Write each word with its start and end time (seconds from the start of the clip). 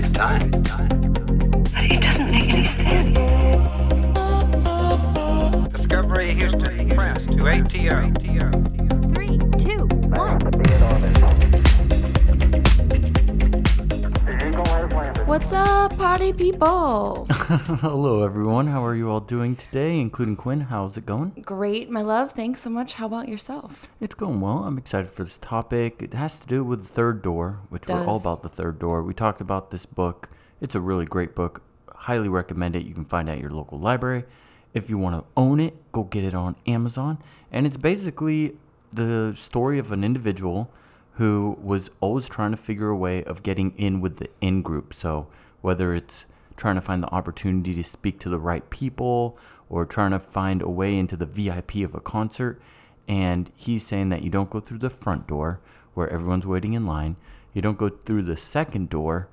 theoretically 0.00 0.02
possible. 0.02 0.02
Why 0.02 0.02
waste 0.02 0.14
time? 0.14 0.50
But 1.72 1.84
it 1.84 2.00
doesn't 2.02 2.30
make 2.30 2.52
any 2.52 2.66
sense. 2.66 3.18
Discovery 5.72 6.34
Houston 6.34 6.88
Press 6.90 7.18
to 7.18 7.46
ATO. 7.46 8.53
What's 15.34 15.52
up, 15.52 15.96
party 15.96 16.32
people? 16.32 17.26
Hello, 17.30 18.22
everyone. 18.22 18.68
How 18.68 18.84
are 18.84 18.94
you 18.94 19.10
all 19.10 19.18
doing 19.18 19.56
today, 19.56 19.98
including 19.98 20.36
Quinn? 20.36 20.60
How's 20.60 20.96
it 20.96 21.06
going? 21.06 21.30
Great, 21.44 21.90
my 21.90 22.02
love. 22.02 22.30
Thanks 22.30 22.60
so 22.60 22.70
much. 22.70 22.92
How 22.92 23.06
about 23.06 23.28
yourself? 23.28 23.88
It's 24.00 24.14
going 24.14 24.40
well. 24.40 24.58
I'm 24.58 24.78
excited 24.78 25.10
for 25.10 25.24
this 25.24 25.38
topic. 25.38 26.00
It 26.00 26.14
has 26.14 26.38
to 26.38 26.46
do 26.46 26.62
with 26.62 26.84
the 26.84 26.88
third 26.88 27.20
door, 27.20 27.58
which 27.68 27.88
we're 27.88 28.06
all 28.06 28.16
about 28.16 28.44
the 28.44 28.48
third 28.48 28.78
door. 28.78 29.02
We 29.02 29.12
talked 29.12 29.40
about 29.40 29.72
this 29.72 29.86
book. 29.86 30.30
It's 30.60 30.76
a 30.76 30.80
really 30.80 31.04
great 31.04 31.34
book. 31.34 31.64
Highly 31.88 32.28
recommend 32.28 32.76
it. 32.76 32.84
You 32.84 32.94
can 32.94 33.04
find 33.04 33.28
it 33.28 33.32
at 33.32 33.40
your 33.40 33.50
local 33.50 33.80
library. 33.80 34.22
If 34.72 34.88
you 34.88 34.98
want 34.98 35.16
to 35.20 35.24
own 35.36 35.58
it, 35.58 35.74
go 35.90 36.04
get 36.04 36.22
it 36.22 36.34
on 36.34 36.54
Amazon. 36.68 37.18
And 37.50 37.66
it's 37.66 37.76
basically 37.76 38.56
the 38.92 39.32
story 39.34 39.80
of 39.80 39.90
an 39.90 40.04
individual 40.04 40.70
who 41.14 41.58
was 41.62 41.90
always 42.00 42.28
trying 42.28 42.50
to 42.50 42.56
figure 42.56 42.88
a 42.88 42.96
way 42.96 43.22
of 43.24 43.42
getting 43.42 43.72
in 43.76 44.00
with 44.00 44.16
the 44.18 44.28
in 44.40 44.62
group. 44.62 44.92
So 44.92 45.28
whether 45.60 45.94
it's 45.94 46.26
trying 46.56 46.74
to 46.74 46.80
find 46.80 47.02
the 47.02 47.12
opportunity 47.12 47.74
to 47.74 47.84
speak 47.84 48.18
to 48.20 48.28
the 48.28 48.38
right 48.38 48.68
people 48.70 49.38
or 49.68 49.84
trying 49.84 50.10
to 50.12 50.20
find 50.20 50.62
a 50.62 50.68
way 50.68 50.96
into 50.96 51.16
the 51.16 51.26
VIP 51.26 51.76
of 51.76 51.94
a 51.94 52.00
concert. 52.00 52.60
And 53.08 53.50
he's 53.56 53.86
saying 53.86 54.08
that 54.10 54.22
you 54.22 54.30
don't 54.30 54.50
go 54.50 54.60
through 54.60 54.78
the 54.78 54.90
front 54.90 55.26
door 55.26 55.60
where 55.94 56.08
everyone's 56.08 56.46
waiting 56.46 56.74
in 56.74 56.86
line. 56.86 57.16
You 57.52 57.62
don't 57.62 57.78
go 57.78 57.88
through 57.88 58.22
the 58.22 58.36
second 58.36 58.90
door. 58.90 59.28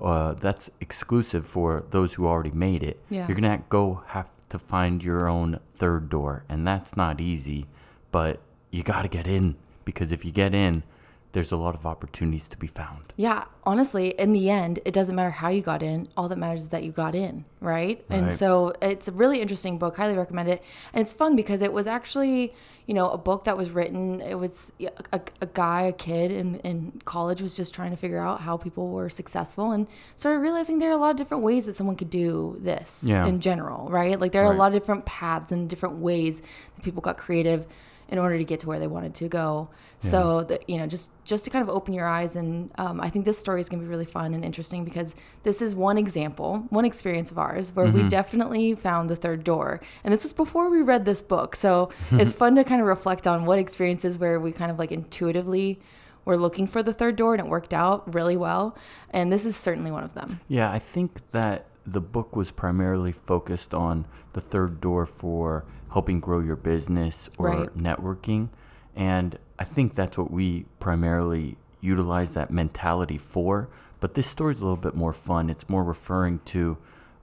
Uh, 0.00 0.34
that's 0.34 0.70
exclusive 0.80 1.46
for 1.46 1.84
those 1.90 2.14
who 2.14 2.26
already 2.26 2.50
made 2.50 2.82
it. 2.82 3.00
Yeah. 3.10 3.26
You're 3.26 3.36
gonna 3.36 3.62
go 3.68 4.02
have 4.08 4.28
to 4.48 4.58
find 4.58 5.02
your 5.04 5.28
own 5.28 5.60
third 5.72 6.08
door, 6.08 6.44
and 6.48 6.66
that's 6.66 6.96
not 6.96 7.20
easy. 7.20 7.66
But 8.10 8.40
you 8.70 8.82
got 8.82 9.02
to 9.02 9.08
get 9.08 9.26
in 9.26 9.56
because 9.84 10.10
if 10.10 10.24
you 10.24 10.32
get 10.32 10.54
in, 10.54 10.82
there's 11.32 11.52
a 11.52 11.56
lot 11.56 11.74
of 11.74 11.86
opportunities 11.86 12.48
to 12.48 12.58
be 12.58 12.66
found. 12.66 13.12
Yeah, 13.16 13.44
honestly, 13.64 14.08
in 14.18 14.32
the 14.32 14.50
end, 14.50 14.80
it 14.84 14.92
doesn't 14.92 15.14
matter 15.14 15.30
how 15.30 15.48
you 15.48 15.62
got 15.62 15.82
in. 15.82 16.08
All 16.16 16.28
that 16.28 16.38
matters 16.38 16.60
is 16.62 16.68
that 16.70 16.82
you 16.82 16.90
got 16.90 17.14
in, 17.14 17.44
right? 17.60 18.04
And 18.10 18.34
so 18.34 18.72
it's 18.82 19.06
a 19.06 19.12
really 19.12 19.40
interesting 19.40 19.78
book. 19.78 19.96
Highly 19.96 20.16
recommend 20.16 20.48
it. 20.48 20.62
And 20.92 21.00
it's 21.00 21.12
fun 21.12 21.36
because 21.36 21.62
it 21.62 21.72
was 21.72 21.86
actually, 21.86 22.52
you 22.86 22.94
know, 22.94 23.10
a 23.10 23.18
book 23.18 23.44
that 23.44 23.56
was 23.56 23.70
written. 23.70 24.20
It 24.20 24.34
was 24.34 24.72
a, 24.80 25.20
a, 25.40 25.46
guy, 25.46 25.82
a 25.82 25.92
kid 25.92 26.32
in, 26.32 26.56
in 26.56 27.00
college 27.04 27.40
was 27.40 27.56
just 27.56 27.74
trying 27.74 27.92
to 27.92 27.96
figure 27.96 28.18
out 28.18 28.40
how 28.40 28.56
people 28.56 28.88
were 28.88 29.08
successful 29.08 29.70
and 29.70 29.86
started 30.16 30.40
realizing 30.40 30.80
there 30.80 30.90
are 30.90 30.94
a 30.94 30.96
lot 30.96 31.12
of 31.12 31.16
different 31.16 31.44
ways 31.44 31.66
that 31.66 31.76
someone 31.76 31.94
could 31.94 32.10
do 32.10 32.56
this 32.60 33.04
Yeah. 33.06 33.26
in 33.26 33.40
general, 33.40 33.88
right? 33.88 34.18
Like 34.18 34.32
there 34.32 34.44
are 34.44 34.52
a 34.52 34.56
lot 34.56 34.68
of 34.68 34.80
different 34.80 35.06
paths 35.06 35.52
and 35.52 35.70
different 35.70 35.96
ways 35.98 36.40
that 36.74 36.82
people 36.82 37.02
got 37.02 37.18
creative 37.18 37.66
in 38.10 38.18
order 38.18 38.36
to 38.36 38.44
get 38.44 38.60
to 38.60 38.66
where 38.66 38.78
they 38.80 38.88
wanted 38.88 39.14
to 39.14 39.28
go. 39.28 39.70
So 40.02 40.44
that 40.44 40.68
you 40.68 40.78
know, 40.78 40.86
just 40.86 41.12
just 41.24 41.44
to 41.44 41.50
kind 41.50 41.62
of 41.62 41.68
open 41.68 41.92
your 41.92 42.06
eyes, 42.06 42.34
and 42.34 42.70
um, 42.78 43.00
I 43.02 43.10
think 43.10 43.26
this 43.26 43.38
story 43.38 43.60
is 43.60 43.68
going 43.68 43.80
to 43.80 43.84
be 43.84 43.88
really 43.90 44.06
fun 44.06 44.32
and 44.32 44.42
interesting 44.42 44.82
because 44.82 45.14
this 45.42 45.60
is 45.60 45.74
one 45.74 45.98
example, 45.98 46.66
one 46.70 46.86
experience 46.86 47.30
of 47.30 47.38
ours 47.38 47.74
where 47.74 47.86
we 47.86 48.08
definitely 48.08 48.74
found 48.74 49.10
the 49.10 49.16
third 49.16 49.44
door, 49.44 49.80
and 50.02 50.12
this 50.12 50.22
was 50.22 50.32
before 50.32 50.70
we 50.70 50.80
read 50.80 51.04
this 51.04 51.20
book. 51.20 51.54
So 51.54 51.90
it's 52.12 52.32
fun 52.32 52.54
to 52.56 52.64
kind 52.64 52.80
of 52.80 52.86
reflect 52.86 53.26
on 53.26 53.44
what 53.44 53.58
experiences 53.58 54.16
where 54.16 54.40
we 54.40 54.52
kind 54.52 54.70
of 54.70 54.78
like 54.78 54.90
intuitively 54.90 55.78
were 56.24 56.38
looking 56.38 56.66
for 56.66 56.82
the 56.82 56.94
third 56.94 57.16
door 57.16 57.34
and 57.34 57.44
it 57.44 57.48
worked 57.48 57.74
out 57.74 58.14
really 58.14 58.38
well, 58.38 58.76
and 59.10 59.30
this 59.30 59.44
is 59.44 59.54
certainly 59.54 59.90
one 59.90 60.02
of 60.02 60.14
them. 60.14 60.40
Yeah, 60.48 60.72
I 60.72 60.78
think 60.78 61.30
that 61.32 61.66
the 61.86 62.00
book 62.00 62.34
was 62.34 62.50
primarily 62.50 63.12
focused 63.12 63.74
on 63.74 64.06
the 64.32 64.40
third 64.40 64.80
door 64.80 65.06
for 65.06 65.66
helping 65.92 66.20
grow 66.20 66.40
your 66.40 66.56
business 66.56 67.28
or 67.38 67.46
Right. 67.48 67.76
networking. 67.76 68.48
And 68.96 69.38
I 69.58 69.64
think 69.64 69.94
that's 69.94 70.16
what 70.18 70.30
we 70.30 70.66
primarily 70.78 71.56
utilize 71.80 72.34
that 72.34 72.50
mentality 72.50 73.18
for. 73.18 73.68
But 74.00 74.14
this 74.14 74.26
story 74.26 74.52
is 74.54 74.60
a 74.60 74.64
little 74.64 74.76
bit 74.76 74.94
more 74.96 75.12
fun. 75.12 75.50
It's 75.50 75.68
more 75.68 75.84
referring 75.84 76.40
to 76.46 76.78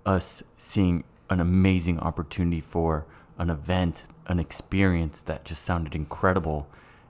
us 0.06 0.44
seeing 0.57 1.03
an 1.29 1.39
amazing 1.39 2.00
opportunity 2.00 2.61
for 2.61 3.06
an 3.38 3.50
event, 3.50 4.03
an 4.27 4.39
experience 4.39 5.22
that 5.23 5.44
just 5.45 5.63
sounded 5.63 5.94
incredible. 5.95 6.67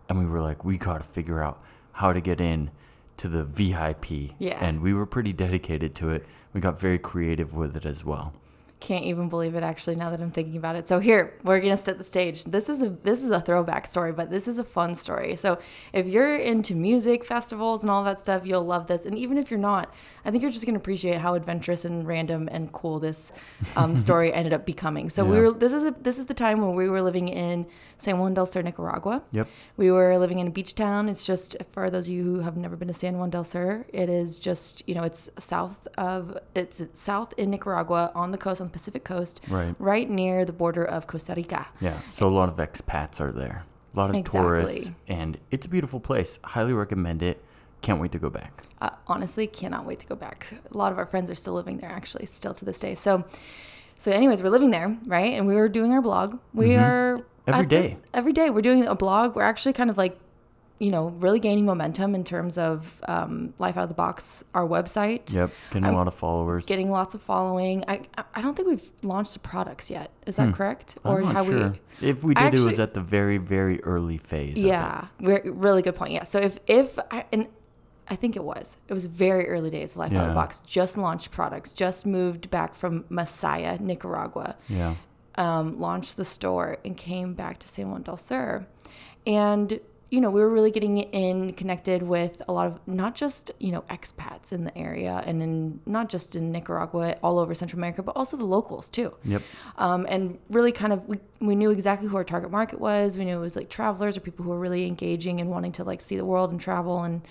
And 0.10 0.18
we 0.20 0.26
were 0.26 0.40
like, 0.40 0.64
we 0.66 0.78
got 0.78 0.98
to 1.00 1.04
figure 1.04 1.42
out 1.42 1.62
how 1.94 2.14
to 2.14 2.22
get 2.22 2.40
in 2.40 2.72
to 3.18 3.28
the 3.28 3.44
VIP. 3.44 4.36
Yeah. 4.40 4.58
And 4.62 4.82
we 4.82 4.94
were 4.94 5.06
pretty 5.06 5.34
dedicated 5.34 5.96
to 5.96 6.10
it. 6.10 6.26
We 6.54 6.62
got 6.62 6.80
very 6.80 7.00
creative 7.00 7.54
with 7.54 7.76
it 7.76 7.86
as 7.86 8.06
well. 8.06 8.34
Can't 8.80 9.06
even 9.06 9.28
believe 9.28 9.56
it 9.56 9.64
actually 9.64 9.96
now 9.96 10.12
that 10.12 10.22
I'm 10.22 10.30
thinking 10.30 10.56
about 10.56 10.76
it. 10.76 10.88
So 10.88 11.00
here, 11.00 11.34
we're 11.44 11.60
going 11.60 11.76
to 11.76 11.82
set 11.82 11.98
the 11.98 12.04
stage. 12.04 12.44
This 12.44 12.70
is 12.70 12.84
a 12.84 12.90
this 12.90 13.24
is 13.24 13.32
a 13.32 13.40
throwback 13.40 13.88
story, 13.88 14.12
but 14.12 14.30
this 14.30 14.48
is 14.48 14.60
a 14.60 14.64
fun 14.64 14.94
story. 14.94 15.36
So 15.36 15.58
if 15.94 16.06
you're 16.06 16.36
into 16.36 16.76
music 16.76 17.26
festivals 17.26 17.82
and 17.82 17.90
all 17.90 18.04
that 18.04 18.20
stuff, 18.20 18.46
you'll 18.46 18.66
love 18.66 18.86
this. 18.86 19.06
And 19.06 19.18
even 19.18 19.40
if 19.40 19.50
you're 19.50 19.60
not, 19.60 19.92
I 20.24 20.30
think 20.30 20.44
you're 20.44 20.52
just 20.52 20.66
going 20.66 20.76
to 20.76 20.80
appreciate 20.80 21.18
how 21.18 21.34
adventurous 21.34 21.86
and 21.86 22.06
random 22.06 22.48
and 22.52 22.72
cool 22.72 23.00
this 23.00 23.32
um, 23.76 23.98
story 24.06 24.32
ended 24.32 24.54
up 24.54 24.64
becoming. 24.64 25.10
So 25.10 25.26
we 25.26 25.40
were 25.40 25.52
this 25.52 25.74
is 25.74 25.84
a, 25.84 25.92
this 25.92 26.20
is 26.20 26.26
the 26.26 26.36
time 26.36 26.62
when 26.62 26.76
we 26.76 26.88
were 26.88 27.02
living 27.02 27.30
in 27.30 27.66
San 27.98 28.20
Juan 28.20 28.36
del 28.36 28.46
Sur, 28.46 28.62
Nicaragua. 28.62 29.24
Yep. 29.32 29.48
We 29.78 29.90
were 29.90 30.20
living 30.20 30.38
in 30.38 30.48
a 30.48 30.52
beach 30.52 30.76
town. 30.76 31.10
It's 31.10 31.26
just 31.26 31.58
for 31.72 31.90
those 31.90 32.08
of 32.08 32.14
you 32.14 32.24
who 32.24 32.40
have 32.42 32.58
never 32.58 32.76
been 32.76 32.90
to 32.90 32.94
San 32.94 33.18
Juan 33.18 33.32
del 33.32 33.44
Sur. 33.44 33.86
It 33.92 34.08
is 34.08 34.38
just 34.38 34.88
you 34.88 34.94
know 34.94 35.04
it's 35.04 35.32
south 35.40 35.88
of 35.98 36.38
it's 36.54 36.84
south 36.94 37.34
in 37.38 37.50
Nicaragua 37.50 38.12
on 38.14 38.30
the 38.30 38.38
coast 38.38 38.62
on 38.68 38.72
the 38.72 38.74
Pacific 38.74 39.04
coast, 39.04 39.40
Right. 39.48 39.76
right 39.80 40.10
near 40.10 40.44
the 40.46 40.54
border 40.54 40.84
of 40.84 41.08
Costa 41.08 41.34
Rica. 41.36 41.68
Yeah. 41.80 42.00
So 42.12 42.28
a 42.28 42.30
lot 42.40 42.50
of 42.50 42.58
expats 42.58 43.22
are 43.22 43.32
there, 43.32 43.64
a 43.94 43.98
lot 43.98 44.14
of 44.14 44.24
tourists, 44.32 44.92
and 45.08 45.38
it's 45.52 45.66
a 45.66 45.70
beautiful 45.70 46.00
place. 46.00 46.40
Highly 46.44 46.74
recommend 46.74 47.24
it. 47.24 47.44
Can't 47.82 48.02
wait 48.02 48.12
to 48.12 48.20
go 48.20 48.30
back. 48.30 48.64
Uh, 48.82 48.90
honestly, 49.08 49.48
cannot 49.48 49.86
wait 49.86 50.00
to 50.00 50.08
go 50.08 50.16
back. 50.16 50.52
A 50.72 50.78
lot 50.78 50.92
of 50.92 50.98
our 50.98 51.06
friends 51.06 51.30
are 51.30 51.36
still 51.36 51.54
living 51.54 51.78
there, 51.78 51.90
actually, 51.92 52.26
still 52.26 52.54
to 52.56 52.66
this 52.66 52.80
day. 52.80 52.96
So, 52.96 53.24
so 54.00 54.12
anyways, 54.12 54.42
we're 54.44 54.50
living 54.50 54.72
there, 54.72 54.98
right? 55.06 55.34
And 55.34 55.48
we 55.48 55.56
were 55.56 55.70
doing 55.70 55.94
our 55.94 56.02
blog. 56.02 56.40
We 56.54 56.76
are 56.76 57.18
Mm-hmm. 57.18 57.24
Every 57.50 57.62
at 57.64 57.70
this- 57.70 57.98
day. 58.00 58.04
every 58.14 58.34
day 58.34 58.50
we're 58.50 58.62
doing 58.62 58.86
a 58.86 58.94
blog. 58.96 59.34
We're 59.36 59.44
actually 59.44 59.72
kind 59.74 59.90
of 59.90 59.98
like, 59.98 60.20
you 60.80 60.92
know, 60.92 61.08
really 61.08 61.40
gaining 61.40 61.66
momentum 61.66 62.14
in 62.16 62.24
terms 62.24 62.58
of 62.58 63.02
um, 63.08 63.54
life 63.58 63.78
out 63.78 63.84
of 63.84 63.90
the 63.90 63.96
box. 63.96 64.44
Our 64.54 64.68
website. 64.68 65.34
Yep. 65.34 65.52
Getting 65.72 65.86
a 65.86 65.90
I'm 65.90 65.96
lot 65.96 66.08
of 66.08 66.14
followers. 66.14 66.66
getting 66.66 66.92
lots 66.92 67.16
of 67.16 67.22
following. 67.22 67.84
I 67.88 68.02
I 68.36 68.42
don't 68.42 68.56
think 68.56 68.68
we've 68.68 68.92
launched 69.04 69.34
the 69.34 69.40
products 69.40 69.90
yet. 69.90 70.12
Is 70.26 70.36
that 70.36 70.54
correct? 70.54 70.98
Hmm. 71.04 71.08
I'm 71.10 71.34
not 71.34 71.46
sure. 71.46 71.74
if 72.02 72.24
we 72.24 72.34
did, 72.34 72.46
it 72.46 72.52
was 72.54 72.68
actually- 72.68 72.84
at 72.84 72.94
the 72.94 73.02
very, 73.02 73.38
very 73.38 73.82
early 73.84 74.18
phase. 74.18 74.58
of 74.60 74.64
it. 74.66 74.68
yeah, 74.68 75.08
really 75.20 75.82
good 75.82 75.96
point. 75.96 76.12
Yeah. 76.14 76.24
So 76.26 76.40
if 76.40 76.60
if 76.68 77.00
I, 77.12 77.26
and 77.32 77.48
I 78.10 78.16
think 78.16 78.36
it 78.36 78.44
was 78.44 78.78
it 78.88 78.94
was 78.94 79.06
very 79.06 79.48
early 79.50 79.70
days 79.70 79.92
of 79.94 79.98
Life 79.98 80.14
Out 80.14 80.22
of 80.24 80.28
the 80.30 80.34
Box. 80.36 80.60
Just 80.66 80.98
launched 80.98 81.32
products. 81.32 81.72
Just 81.72 82.06
moved 82.06 82.50
back 82.50 82.76
from 82.76 83.04
Masaya, 83.10 83.80
Nicaragua. 83.80 84.56
Yeah. 84.70 84.96
Um, 85.36 85.80
launched 85.80 86.18
the 86.18 86.26
store 86.26 86.78
and 86.86 86.96
came 86.98 87.34
back 87.34 87.60
to 87.60 87.68
San 87.68 87.92
Juan 87.92 88.02
del 88.04 88.18
Sur, 88.18 88.66
and 89.26 89.80
you 90.10 90.22
know 90.22 90.30
we 90.30 90.40
were 90.40 90.50
really 90.50 90.72
getting 90.72 90.98
in 90.98 91.54
connected 91.54 92.02
with 92.02 92.42
a 92.48 92.54
lot 92.54 92.68
of 92.68 92.80
not 92.88 93.14
just 93.16 93.52
you 93.60 93.72
know 93.72 93.82
expats 93.90 94.54
in 94.54 94.64
the 94.64 94.78
area 94.78 95.22
and 95.26 95.42
in 95.42 95.80
not 95.86 96.10
just 96.10 96.36
in 96.36 96.52
Nicaragua, 96.52 97.18
all 97.22 97.40
over 97.40 97.54
Central 97.54 97.80
America, 97.80 98.02
but 98.02 98.16
also 98.16 98.38
the 98.38 98.46
locals 98.46 98.90
too. 98.90 99.14
Yep. 99.26 99.42
um, 99.78 100.06
and 100.10 100.38
really 100.50 100.72
kind 100.72 100.94
of 100.94 101.06
we, 101.08 101.18
we 101.42 101.56
knew 101.56 101.72
exactly 101.72 102.08
who 102.08 102.16
our 102.16 102.24
target 102.24 102.52
market 102.52 102.80
was. 102.80 103.18
We 103.18 103.26
knew 103.26 103.38
it 103.38 103.42
was 103.42 103.56
like 103.56 103.70
travelers 103.70 104.16
or 104.18 104.22
people 104.22 104.46
who 104.46 104.52
were 104.52 104.60
really 104.60 104.86
engaging 104.86 105.42
and 105.42 105.50
wanting 105.50 105.74
to 105.74 105.84
like 105.84 106.02
see 106.02 106.16
the 106.16 106.26
world 106.26 106.52
and 106.52 106.60
travel 106.60 107.04
and 107.04 107.22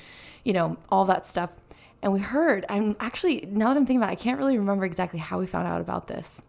you 0.44 0.52
know 0.52 0.76
all 0.90 1.06
that 1.06 1.24
stuff 1.26 1.50
and 2.02 2.12
we 2.12 2.20
heard 2.20 2.64
i'm 2.69 2.94
actually 3.00 3.46
now 3.50 3.69
that 3.69 3.76
i'm 3.76 3.87
thinking 3.87 3.96
about 3.96 4.10
it 4.10 4.12
i 4.12 4.14
can't 4.22 4.38
really 4.38 4.58
remember 4.58 4.84
exactly 4.84 5.19
how 5.19 5.38
we 5.38 5.46
found 5.46 5.66
out 5.66 5.81
about 5.81 6.06
this 6.08 6.43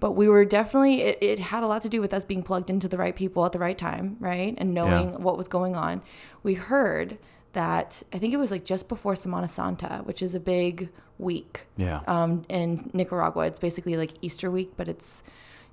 but 0.00 0.12
we 0.12 0.28
were 0.28 0.44
definitely 0.44 1.02
it, 1.02 1.18
it 1.20 1.38
had 1.38 1.62
a 1.62 1.66
lot 1.66 1.80
to 1.82 1.88
do 1.88 2.00
with 2.00 2.12
us 2.12 2.24
being 2.24 2.42
plugged 2.42 2.68
into 2.70 2.88
the 2.88 2.96
right 2.98 3.16
people 3.16 3.44
at 3.44 3.52
the 3.52 3.58
right 3.58 3.78
time 3.78 4.16
right 4.20 4.54
and 4.58 4.74
knowing 4.74 5.22
what 5.22 5.36
was 5.36 5.48
going 5.48 5.74
on 5.76 6.02
we 6.42 6.54
heard 6.54 7.16
that 7.52 8.02
i 8.12 8.18
think 8.18 8.32
it 8.34 8.38
was 8.38 8.50
like 8.50 8.64
just 8.64 8.88
before 8.88 9.14
semana 9.14 9.48
santa 9.48 10.00
which 10.04 10.20
is 10.22 10.34
a 10.34 10.40
big 10.40 10.90
week 11.18 11.66
Yeah. 11.76 12.00
um, 12.06 12.44
in 12.48 12.90
Nicaragua. 12.92 13.46
It's 13.48 13.58
basically 13.58 13.96
like 13.96 14.12
Easter 14.22 14.52
week, 14.52 14.74
but 14.76 14.86
it's 14.88 15.24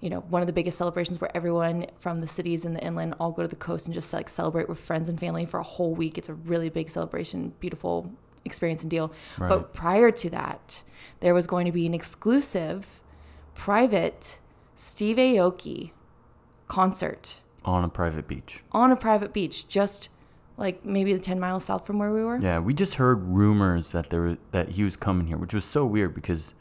you 0.02 0.10
know 0.10 0.22
one 0.22 0.42
of 0.42 0.48
the 0.48 0.54
biggest 0.54 0.76
celebrations 0.76 1.22
where 1.22 1.30
everyone 1.38 1.86
from 2.00 2.20
the 2.20 2.26
cities 2.26 2.66
and 2.66 2.76
the 2.76 2.84
inland 2.84 3.14
all 3.20 3.32
go 3.32 3.44
to 3.44 3.48
the 3.48 3.56
coast 3.56 3.86
and 3.86 3.94
just 3.94 4.12
like 4.12 4.28
celebrate 4.28 4.68
with 4.68 4.80
friends 4.80 5.08
and 5.08 5.20
family 5.20 5.46
for 5.46 5.60
a 5.60 5.64
whole 5.64 5.94
week. 5.94 6.18
It's 6.18 6.30
a 6.30 6.34
really 6.34 6.70
big 6.70 6.90
celebration, 6.90 7.54
beautiful 7.60 8.12
experience 8.46 8.82
and 8.82 8.92
deal. 8.92 9.12
Right. 9.38 9.50
But 9.50 9.74
prior 9.74 10.12
to 10.12 10.30
that, 10.30 10.84
there 11.20 11.34
was 11.34 11.48
going 11.48 11.66
to 11.66 11.72
be 11.72 11.86
an 11.86 11.94
exclusive, 11.94 13.02
private 13.54 14.40
Steve 14.76 15.18
Aoki 15.18 15.92
concert 16.68 17.42
on 17.64 17.84
a 17.84 17.90
private 17.90 18.28
beach. 18.28 18.64
on 18.72 18.92
a 18.92 18.96
private 18.96 19.34
beach 19.34 19.68
just 19.68 20.10
like 20.58 20.86
maybe 20.86 21.14
the 21.14 21.20
10 21.20 21.40
miles 21.40 21.66
south 21.66 21.86
from 21.86 22.00
where 22.00 22.12
we 22.12 22.24
were. 22.24 22.38
Yeah, 22.38 22.60
we 22.60 22.74
just 22.74 22.96
heard 22.96 23.22
rumors 23.24 23.92
that 23.92 24.10
there 24.10 24.38
that 24.52 24.70
he 24.70 24.84
was 24.84 24.96
coming 24.96 25.28
here, 25.28 25.38
which 25.38 25.54
was 25.54 25.66
so 25.66 25.86
weird 25.86 26.14
because 26.14 26.54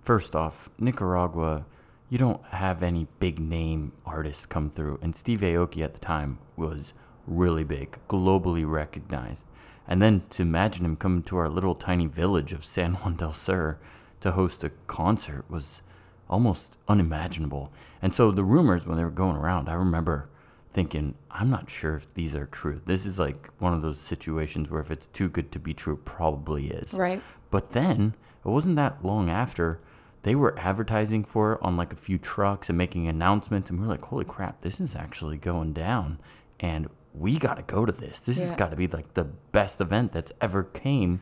first 0.00 0.34
off, 0.34 0.70
Nicaragua, 0.78 1.66
you 2.08 2.18
don't 2.18 2.44
have 2.46 2.82
any 2.82 3.06
big 3.20 3.38
name 3.38 3.92
artists 4.04 4.46
come 4.46 4.70
through, 4.70 4.98
and 5.02 5.14
Steve 5.14 5.40
Aoki 5.40 5.82
at 5.82 5.94
the 5.94 6.00
time 6.00 6.38
was 6.56 6.92
really 7.26 7.64
big, 7.64 7.98
globally 8.08 8.68
recognized. 8.68 9.46
And 9.86 10.00
then 10.00 10.22
to 10.30 10.42
imagine 10.42 10.84
him 10.84 10.96
coming 10.96 11.22
to 11.24 11.36
our 11.36 11.48
little 11.48 11.74
tiny 11.74 12.06
village 12.06 12.52
of 12.52 12.64
San 12.64 12.94
Juan 12.94 13.16
del 13.16 13.32
Sur 13.32 13.78
to 14.20 14.32
host 14.32 14.64
a 14.64 14.70
concert 14.86 15.44
was 15.48 15.82
almost 16.30 16.78
unimaginable. 16.88 17.72
And 18.00 18.14
so 18.14 18.30
the 18.30 18.44
rumors 18.44 18.86
when 18.86 18.96
they 18.96 19.04
were 19.04 19.10
going 19.10 19.36
around, 19.36 19.68
I 19.68 19.74
remember 19.74 20.28
thinking, 20.72 21.14
I'm 21.30 21.50
not 21.50 21.68
sure 21.68 21.96
if 21.96 22.12
these 22.14 22.34
are 22.34 22.46
true. 22.46 22.80
This 22.86 23.04
is 23.04 23.18
like 23.18 23.50
one 23.58 23.74
of 23.74 23.82
those 23.82 23.98
situations 23.98 24.70
where 24.70 24.80
if 24.80 24.90
it's 24.90 25.06
too 25.08 25.28
good 25.28 25.52
to 25.52 25.58
be 25.58 25.74
true, 25.74 25.94
it 25.94 26.04
probably 26.04 26.68
is. 26.68 26.94
Right. 26.94 27.22
But 27.50 27.72
then 27.72 28.14
it 28.44 28.48
wasn't 28.48 28.76
that 28.76 29.04
long 29.04 29.28
after 29.28 29.80
they 30.22 30.34
were 30.34 30.58
advertising 30.58 31.24
for 31.24 31.54
it 31.54 31.58
on 31.62 31.76
like 31.76 31.92
a 31.92 31.96
few 31.96 32.16
trucks 32.16 32.68
and 32.68 32.78
making 32.78 33.08
announcements, 33.08 33.70
and 33.70 33.78
we 33.78 33.86
were 33.86 33.92
like, 33.92 34.04
"Holy 34.04 34.24
crap, 34.24 34.60
this 34.60 34.80
is 34.80 34.94
actually 34.94 35.36
going 35.36 35.72
down!" 35.72 36.18
And 36.60 36.88
we 37.14 37.38
got 37.38 37.54
to 37.56 37.62
go 37.62 37.84
to 37.84 37.92
this. 37.92 38.20
This 38.20 38.38
has 38.40 38.50
Yeah. 38.50 38.56
got 38.56 38.70
to 38.70 38.76
be 38.76 38.86
like 38.88 39.14
the 39.14 39.24
best 39.24 39.80
event 39.80 40.12
that's 40.12 40.32
ever 40.40 40.62
came 40.64 41.20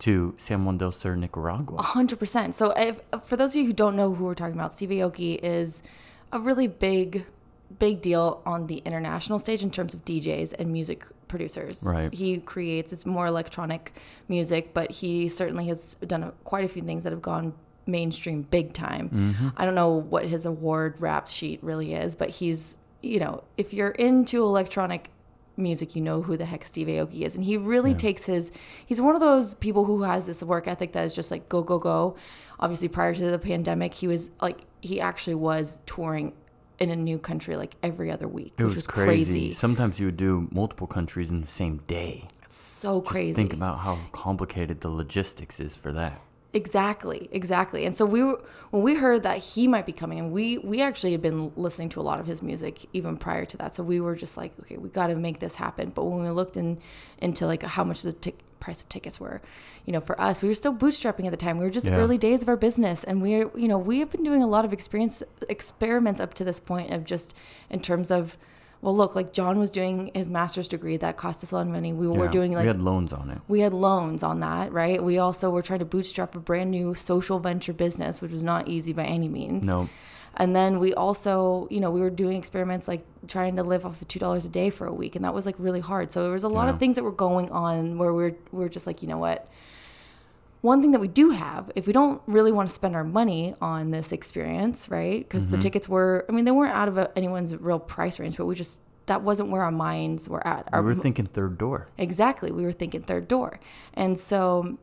to 0.00 0.34
San 0.36 0.64
Juan 0.64 0.78
del 0.78 0.92
Sur, 0.92 1.16
Nicaragua. 1.16 1.82
hundred 1.82 2.18
percent. 2.18 2.54
So, 2.54 2.72
if, 2.76 3.00
for 3.24 3.36
those 3.36 3.50
of 3.52 3.56
you 3.56 3.66
who 3.66 3.72
don't 3.72 3.96
know 3.96 4.14
who 4.14 4.24
we're 4.24 4.34
talking 4.34 4.54
about, 4.54 4.72
Steve 4.72 4.90
Aoki 4.90 5.40
is 5.42 5.82
a 6.32 6.38
really 6.38 6.68
big, 6.68 7.24
big 7.78 8.00
deal 8.00 8.40
on 8.46 8.66
the 8.68 8.76
international 8.84 9.38
stage 9.38 9.62
in 9.62 9.70
terms 9.70 9.94
of 9.94 10.04
DJs 10.04 10.54
and 10.58 10.72
music 10.72 11.04
producers. 11.26 11.84
Right. 11.86 12.12
He 12.14 12.38
creates 12.38 12.92
it's 12.92 13.04
more 13.06 13.26
electronic 13.26 13.92
music, 14.28 14.72
but 14.72 14.90
he 14.90 15.28
certainly 15.28 15.66
has 15.66 15.94
done 16.06 16.22
a, 16.22 16.30
quite 16.44 16.64
a 16.64 16.68
few 16.68 16.82
things 16.82 17.02
that 17.04 17.12
have 17.12 17.22
gone 17.22 17.54
mainstream 17.86 18.42
big 18.42 18.72
time. 18.72 19.08
Mm-hmm. 19.10 19.48
I 19.56 19.64
don't 19.64 19.74
know 19.74 19.94
what 19.94 20.24
his 20.26 20.46
award 20.46 21.00
rap 21.00 21.26
sheet 21.28 21.58
really 21.62 21.94
is, 21.94 22.14
but 22.14 22.30
he's 22.30 22.78
you 23.02 23.18
know 23.20 23.44
if 23.56 23.72
you're 23.72 23.90
into 23.90 24.42
electronic 24.42 25.10
music, 25.58 25.94
you 25.96 26.02
know 26.02 26.22
who 26.22 26.36
the 26.36 26.44
heck 26.44 26.64
Steve 26.64 26.86
Aoki 26.86 27.22
is. 27.22 27.34
And 27.34 27.44
he 27.44 27.56
really 27.56 27.94
takes 27.94 28.24
his, 28.26 28.50
he's 28.86 29.00
one 29.00 29.14
of 29.14 29.20
those 29.20 29.54
people 29.54 29.84
who 29.84 30.02
has 30.02 30.26
this 30.26 30.42
work 30.42 30.66
ethic 30.68 30.92
that 30.92 31.04
is 31.04 31.14
just 31.14 31.30
like 31.30 31.48
go, 31.48 31.62
go, 31.62 31.78
go. 31.78 32.16
Obviously, 32.60 32.88
prior 32.88 33.14
to 33.14 33.30
the 33.30 33.38
pandemic, 33.38 33.94
he 33.94 34.06
was 34.08 34.30
like, 34.40 34.60
he 34.80 35.00
actually 35.00 35.34
was 35.34 35.80
touring 35.86 36.32
in 36.78 36.90
a 36.90 36.96
new 36.96 37.18
country 37.18 37.56
like 37.56 37.74
every 37.82 38.10
other 38.10 38.28
week, 38.28 38.52
It 38.56 38.62
which 38.64 38.68
was, 38.68 38.76
was 38.76 38.86
crazy. 38.86 39.08
crazy. 39.40 39.52
Sometimes 39.52 39.98
you 39.98 40.06
would 40.06 40.16
do 40.16 40.48
multiple 40.52 40.86
countries 40.86 41.30
in 41.30 41.40
the 41.40 41.46
same 41.46 41.78
day. 41.88 42.28
So 42.46 43.00
Just 43.00 43.10
crazy. 43.12 43.34
think 43.34 43.52
about 43.52 43.80
how 43.80 43.98
complicated 44.12 44.80
the 44.80 44.88
logistics 44.88 45.58
is 45.60 45.76
for 45.76 45.92
that. 45.92 46.20
Exactly, 46.54 47.28
exactly. 47.30 47.84
And 47.84 47.94
so 47.94 48.06
we 48.06 48.22
were 48.22 48.40
when 48.70 48.82
we 48.82 48.94
heard 48.94 49.22
that 49.22 49.38
he 49.38 49.68
might 49.68 49.84
be 49.84 49.92
coming, 49.92 50.18
and 50.18 50.32
we 50.32 50.56
we 50.58 50.80
actually 50.80 51.12
had 51.12 51.20
been 51.20 51.52
listening 51.56 51.90
to 51.90 52.00
a 52.00 52.02
lot 52.02 52.20
of 52.20 52.26
his 52.26 52.40
music 52.42 52.86
even 52.94 53.18
prior 53.18 53.44
to 53.44 53.56
that. 53.58 53.74
So 53.74 53.82
we 53.82 54.00
were 54.00 54.16
just 54.16 54.36
like, 54.38 54.52
okay, 54.60 54.78
we 54.78 54.88
got 54.88 55.08
to 55.08 55.14
make 55.14 55.40
this 55.40 55.56
happen. 55.56 55.90
But 55.90 56.04
when 56.04 56.22
we 56.22 56.30
looked 56.30 56.56
in 56.56 56.78
into 57.18 57.46
like 57.46 57.62
how 57.62 57.84
much 57.84 58.00
the 58.02 58.12
tic- 58.12 58.38
price 58.60 58.80
of 58.82 58.88
tickets 58.88 59.20
were, 59.20 59.40
you 59.84 59.92
know, 59.92 60.00
for 60.00 60.18
us, 60.20 60.40
we 60.42 60.48
were 60.48 60.54
still 60.54 60.74
bootstrapping 60.74 61.26
at 61.26 61.30
the 61.32 61.36
time. 61.36 61.58
We 61.58 61.64
were 61.64 61.70
just 61.70 61.86
Yeah. 61.86 61.96
early 61.96 62.16
days 62.16 62.40
of 62.40 62.48
our 62.48 62.56
business, 62.56 63.04
and 63.04 63.20
we're 63.20 63.50
you 63.54 63.68
know 63.68 63.76
we 63.78 63.98
have 63.98 64.10
been 64.10 64.24
doing 64.24 64.42
a 64.42 64.46
lot 64.46 64.64
of 64.64 64.72
experience 64.72 65.22
experiments 65.50 66.18
up 66.18 66.32
to 66.34 66.44
this 66.44 66.58
point 66.60 66.90
of 66.92 67.04
just 67.04 67.34
in 67.68 67.80
terms 67.80 68.10
of. 68.10 68.38
Well, 68.80 68.96
look, 68.96 69.16
like 69.16 69.32
John 69.32 69.58
was 69.58 69.70
doing 69.72 70.10
his 70.14 70.30
master's 70.30 70.68
degree 70.68 70.96
that 70.98 71.16
cost 71.16 71.42
us 71.42 71.50
a 71.50 71.56
lot 71.56 71.62
of 71.66 71.72
money. 71.72 71.92
We 71.92 72.06
were 72.06 72.26
Yeah, 72.26 72.30
doing 72.30 72.52
like 72.52 72.62
we 72.62 72.68
had 72.68 72.80
loans 72.82 73.12
on 73.12 73.30
it. 73.30 73.38
we 73.48 73.60
had 73.60 73.72
loans 73.74 74.22
on 74.22 74.40
that, 74.40 74.72
right? 74.72 75.02
We 75.02 75.18
also 75.18 75.50
were 75.50 75.62
trying 75.62 75.80
to 75.80 75.84
bootstrap 75.84 76.34
a 76.36 76.38
brand 76.40 76.70
new 76.70 76.94
social 76.94 77.38
venture 77.40 77.72
business, 77.72 78.20
which 78.20 78.30
was 78.30 78.42
not 78.42 78.68
easy 78.68 78.92
by 78.92 79.04
any 79.04 79.28
means. 79.28 79.66
No, 79.66 79.88
And 80.36 80.54
then 80.54 80.78
we 80.78 80.94
also, 80.94 81.66
you 81.70 81.80
know, 81.80 81.90
we 81.90 82.00
were 82.00 82.10
doing 82.10 82.36
experiments 82.36 82.86
like 82.86 83.04
trying 83.26 83.56
to 83.56 83.64
live 83.64 83.84
off 83.84 84.00
of 84.00 84.06
two 84.06 84.20
dollars 84.20 84.44
a 84.44 84.48
day 84.48 84.70
for 84.70 84.86
a 84.86 84.92
week, 84.92 85.16
and 85.16 85.24
that 85.24 85.34
was 85.34 85.44
like 85.46 85.56
really 85.58 85.80
hard. 85.80 86.12
So 86.12 86.22
there 86.22 86.32
was 86.32 86.44
a 86.44 86.48
lot 86.48 86.66
Yeah. 86.68 86.74
of 86.74 86.78
things 86.78 86.94
that 86.96 87.02
were 87.02 87.10
going 87.10 87.50
on 87.50 87.98
where 87.98 88.12
we're 88.14 88.36
we're 88.52 88.68
just 88.68 88.86
like, 88.86 89.02
you 89.02 89.08
know 89.08 89.18
what? 89.18 89.48
One 90.60 90.82
thing 90.82 90.90
that 90.92 91.00
we 91.00 91.08
do 91.08 91.30
have, 91.30 91.70
if 91.76 91.86
we 91.86 91.92
don't 91.92 92.20
really 92.26 92.50
want 92.52 92.68
to 92.68 92.74
spend 92.74 92.96
our 92.96 93.04
money 93.04 93.54
on 93.60 93.90
this 93.92 94.10
experience, 94.12 94.88
right? 94.88 95.20
Because 95.20 95.44
Mm-hmm. 95.44 95.52
the 95.52 95.58
tickets 95.58 95.88
were, 95.88 96.24
I 96.28 96.32
mean, 96.32 96.44
they 96.44 96.50
weren't 96.50 96.74
out 96.74 96.88
of 96.88 96.98
a, 96.98 97.16
anyone's 97.16 97.54
real 97.56 97.78
price 97.78 98.18
range, 98.18 98.36
but 98.36 98.46
we 98.46 98.54
just 98.54 98.80
that 99.06 99.22
wasn't 99.22 99.48
where 99.48 99.62
our 99.62 99.70
minds 99.72 100.28
were 100.28 100.46
at. 100.46 100.68
Our 100.72 100.82
we 100.82 100.88
were 100.88 100.94
thinking 100.94 101.24
third 101.26 101.56
door. 101.56 101.88
Exactly. 101.96 102.50
We 102.52 102.62
were 102.64 102.72
thinking 102.72 103.00
third 103.02 103.26
door. 103.26 103.58
And 103.94 104.18
so 104.18 104.76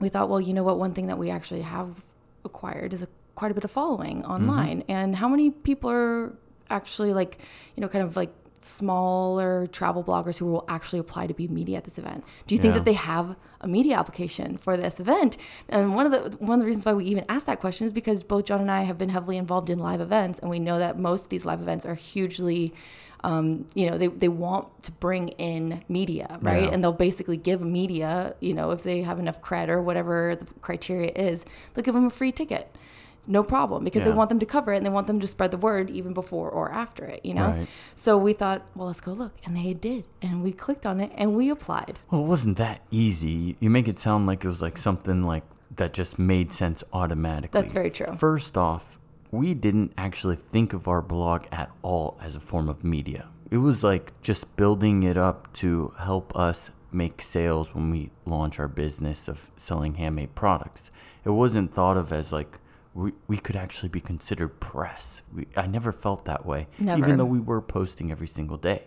we 0.00 0.08
thought, 0.08 0.28
well, 0.28 0.40
you 0.40 0.52
know 0.52 0.64
what? 0.64 0.78
One 0.80 0.92
thing 0.92 1.06
that 1.06 1.16
we 1.18 1.30
actually 1.30 1.60
have 1.62 2.04
acquired 2.44 2.92
is 2.92 3.02
a, 3.04 3.08
quite 3.36 3.52
a 3.52 3.54
bit 3.54 3.62
of 3.62 3.70
following 3.70 4.24
online. 4.24 4.82
And 4.88 5.14
how 5.14 5.28
many 5.28 5.50
people 5.52 5.90
are 5.90 6.32
actually 6.70 7.12
like, 7.12 7.38
you 7.76 7.80
know, 7.82 7.88
kind 7.88 8.02
of 8.02 8.16
like 8.16 8.32
smaller 8.64 9.66
travel 9.66 10.02
bloggers 10.04 10.38
who 10.38 10.46
will 10.46 10.64
actually 10.68 10.98
apply 10.98 11.26
to 11.26 11.34
be 11.34 11.48
media 11.48 11.78
at 11.78 11.84
this 11.84 11.98
event? 11.98 12.24
Do 12.46 12.54
you 12.54 12.60
think 12.60 12.72
Yeah. 12.72 12.78
that 12.78 12.84
they 12.84 12.92
have 12.94 13.36
a 13.60 13.68
media 13.68 13.96
application 13.96 14.56
for 14.56 14.76
this 14.76 14.98
event? 15.00 15.36
And 15.68 15.94
one 15.94 16.06
of 16.06 16.12
the 16.12 16.36
one 16.44 16.58
of 16.58 16.60
the 16.60 16.66
reasons 16.66 16.84
why 16.84 16.94
we 16.94 17.04
even 17.06 17.24
asked 17.28 17.46
that 17.46 17.60
question 17.60 17.86
is 17.86 17.92
because 17.92 18.22
both 18.24 18.44
John 18.46 18.60
and 18.60 18.70
I 18.70 18.82
have 18.82 18.98
been 18.98 19.10
heavily 19.10 19.36
involved 19.36 19.70
in 19.70 19.78
live 19.78 20.00
events, 20.00 20.38
and 20.38 20.50
we 20.50 20.58
know 20.58 20.78
that 20.78 20.98
most 20.98 21.24
of 21.24 21.30
these 21.30 21.44
live 21.44 21.60
events 21.60 21.84
are 21.86 21.94
hugely 21.94 22.72
um, 23.24 23.66
you 23.74 23.88
know, 23.88 23.96
they, 23.98 24.08
they 24.08 24.28
want 24.28 24.82
to 24.82 24.90
bring 24.90 25.28
in 25.28 25.84
media, 25.88 26.38
right? 26.40 26.64
Yeah. 26.64 26.70
And 26.70 26.82
they'll 26.82 26.92
basically 26.92 27.36
give 27.36 27.60
media, 27.60 28.34
you 28.40 28.52
know, 28.52 28.72
if 28.72 28.82
they 28.82 29.02
have 29.02 29.20
enough 29.20 29.40
cred 29.40 29.68
or 29.68 29.80
whatever 29.80 30.34
the 30.34 30.44
criteria 30.60 31.12
is, 31.14 31.44
they'll 31.72 31.84
give 31.84 31.94
them 31.94 32.06
a 32.06 32.10
free 32.10 32.32
ticket. 32.32 32.74
No 33.26 33.42
problem 33.42 33.84
because 33.84 34.02
they 34.04 34.10
want 34.10 34.30
them 34.30 34.40
to 34.40 34.46
cover 34.46 34.72
it 34.72 34.78
and 34.78 34.86
they 34.86 34.90
want 34.90 35.06
them 35.06 35.20
to 35.20 35.28
spread 35.28 35.52
the 35.52 35.56
word 35.56 35.90
even 35.90 36.12
before 36.12 36.50
or 36.50 36.72
after 36.72 37.04
it, 37.04 37.24
you 37.24 37.34
know? 37.34 37.48
Right. 37.48 37.68
So 37.94 38.18
we 38.18 38.32
thought, 38.32 38.62
well, 38.74 38.88
let's 38.88 39.00
go 39.00 39.12
look. 39.12 39.32
And 39.44 39.56
they 39.56 39.74
did. 39.74 40.06
And 40.20 40.42
we 40.42 40.52
clicked 40.52 40.86
on 40.86 41.00
it 41.00 41.12
and 41.14 41.36
we 41.36 41.48
applied. 41.48 42.00
Well, 42.10 42.22
it 42.22 42.26
wasn't 42.26 42.58
that 42.58 42.80
easy. 42.90 43.56
You 43.60 43.70
make 43.70 43.86
it 43.86 43.98
sound 43.98 44.26
like 44.26 44.44
it 44.44 44.48
was 44.48 44.60
like 44.60 44.76
something 44.76 45.22
like 45.22 45.44
that 45.76 45.92
just 45.92 46.18
made 46.18 46.52
sense 46.52 46.82
automatically. 46.92 47.60
That's 47.60 47.72
very 47.72 47.90
true. 47.90 48.14
First 48.16 48.56
off, 48.56 48.98
we 49.30 49.54
didn't 49.54 49.92
actually 49.96 50.36
think 50.36 50.72
of 50.72 50.88
our 50.88 51.00
blog 51.00 51.46
at 51.52 51.70
all 51.82 52.18
as 52.20 52.36
a 52.36 52.40
form 52.40 52.68
of 52.68 52.84
media. 52.84 53.28
It 53.50 53.58
was 53.58 53.84
like 53.84 54.20
just 54.22 54.56
building 54.56 55.02
it 55.02 55.16
up 55.16 55.52
to 55.54 55.92
help 55.98 56.36
us 56.36 56.70
make 56.90 57.22
sales 57.22 57.74
when 57.74 57.90
we 57.90 58.10
launch 58.26 58.58
our 58.58 58.68
business 58.68 59.28
of 59.28 59.50
selling 59.56 59.94
handmade 59.94 60.34
products. 60.34 60.90
It 61.24 61.30
wasn't 61.30 61.72
thought 61.72 61.96
of 61.96 62.12
as 62.12 62.32
like 62.32 62.58
we, 62.94 63.12
we 63.26 63.38
could 63.38 63.56
actually 63.56 63.88
be 63.88 64.00
considered 64.00 64.60
press. 64.60 65.22
We, 65.34 65.46
I 65.56 65.66
never 65.66 65.92
felt 65.92 66.24
that 66.26 66.44
way, 66.44 66.68
Never. 66.78 66.98
even 66.98 67.16
though 67.16 67.24
we 67.24 67.40
were 67.40 67.60
posting 67.62 68.10
every 68.10 68.26
single 68.28 68.58
day. 68.58 68.84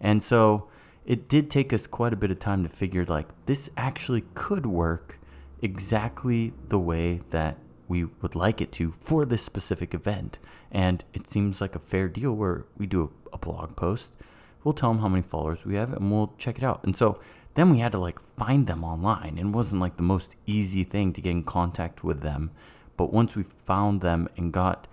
And 0.00 0.22
so 0.22 0.68
it 1.04 1.28
did 1.28 1.50
take 1.50 1.72
us 1.72 1.86
quite 1.86 2.12
a 2.12 2.16
bit 2.16 2.30
of 2.30 2.40
time 2.40 2.62
to 2.62 2.68
figure 2.68 3.04
like 3.04 3.28
this 3.46 3.70
actually 3.76 4.24
could 4.34 4.66
work 4.66 5.18
exactly 5.62 6.52
the 6.68 6.78
way 6.78 7.20
that 7.30 7.58
we 7.86 8.04
would 8.22 8.34
like 8.34 8.60
it 8.60 8.72
to 8.72 8.92
for 9.00 9.24
this 9.24 9.42
specific 9.42 9.94
event. 9.94 10.38
And 10.72 11.04
it 11.12 11.26
seems 11.26 11.60
like 11.60 11.74
a 11.74 11.78
fair 11.80 12.08
deal 12.08 12.32
where 12.32 12.64
we 12.76 12.86
do 12.86 13.12
a, 13.32 13.34
a 13.36 13.38
blog 13.38 13.76
post, 13.76 14.16
we'll 14.64 14.74
tell 14.74 14.92
them 14.92 15.00
how 15.02 15.08
many 15.08 15.22
followers 15.22 15.64
we 15.64 15.74
have, 15.76 15.92
and 15.92 16.10
we'll 16.10 16.34
check 16.38 16.58
it 16.58 16.64
out. 16.64 16.82
And 16.84 16.96
so 16.96 17.20
then 17.54 17.70
we 17.70 17.78
had 17.78 17.92
to 17.92 17.98
like 17.98 18.18
find 18.36 18.66
them 18.66 18.82
online. 18.82 19.38
and 19.38 19.50
It 19.50 19.56
wasn't 19.56 19.80
like 19.80 19.96
the 19.96 20.02
most 20.02 20.34
easy 20.46 20.82
thing 20.84 21.12
to 21.12 21.20
get 21.20 21.30
in 21.30 21.44
contact 21.44 22.02
with 22.02 22.22
them. 22.22 22.50
But 22.96 23.12
once 23.12 23.34
we 23.34 23.42
found 23.42 24.00
them 24.00 24.28
and 24.36 24.52
got 24.52 24.86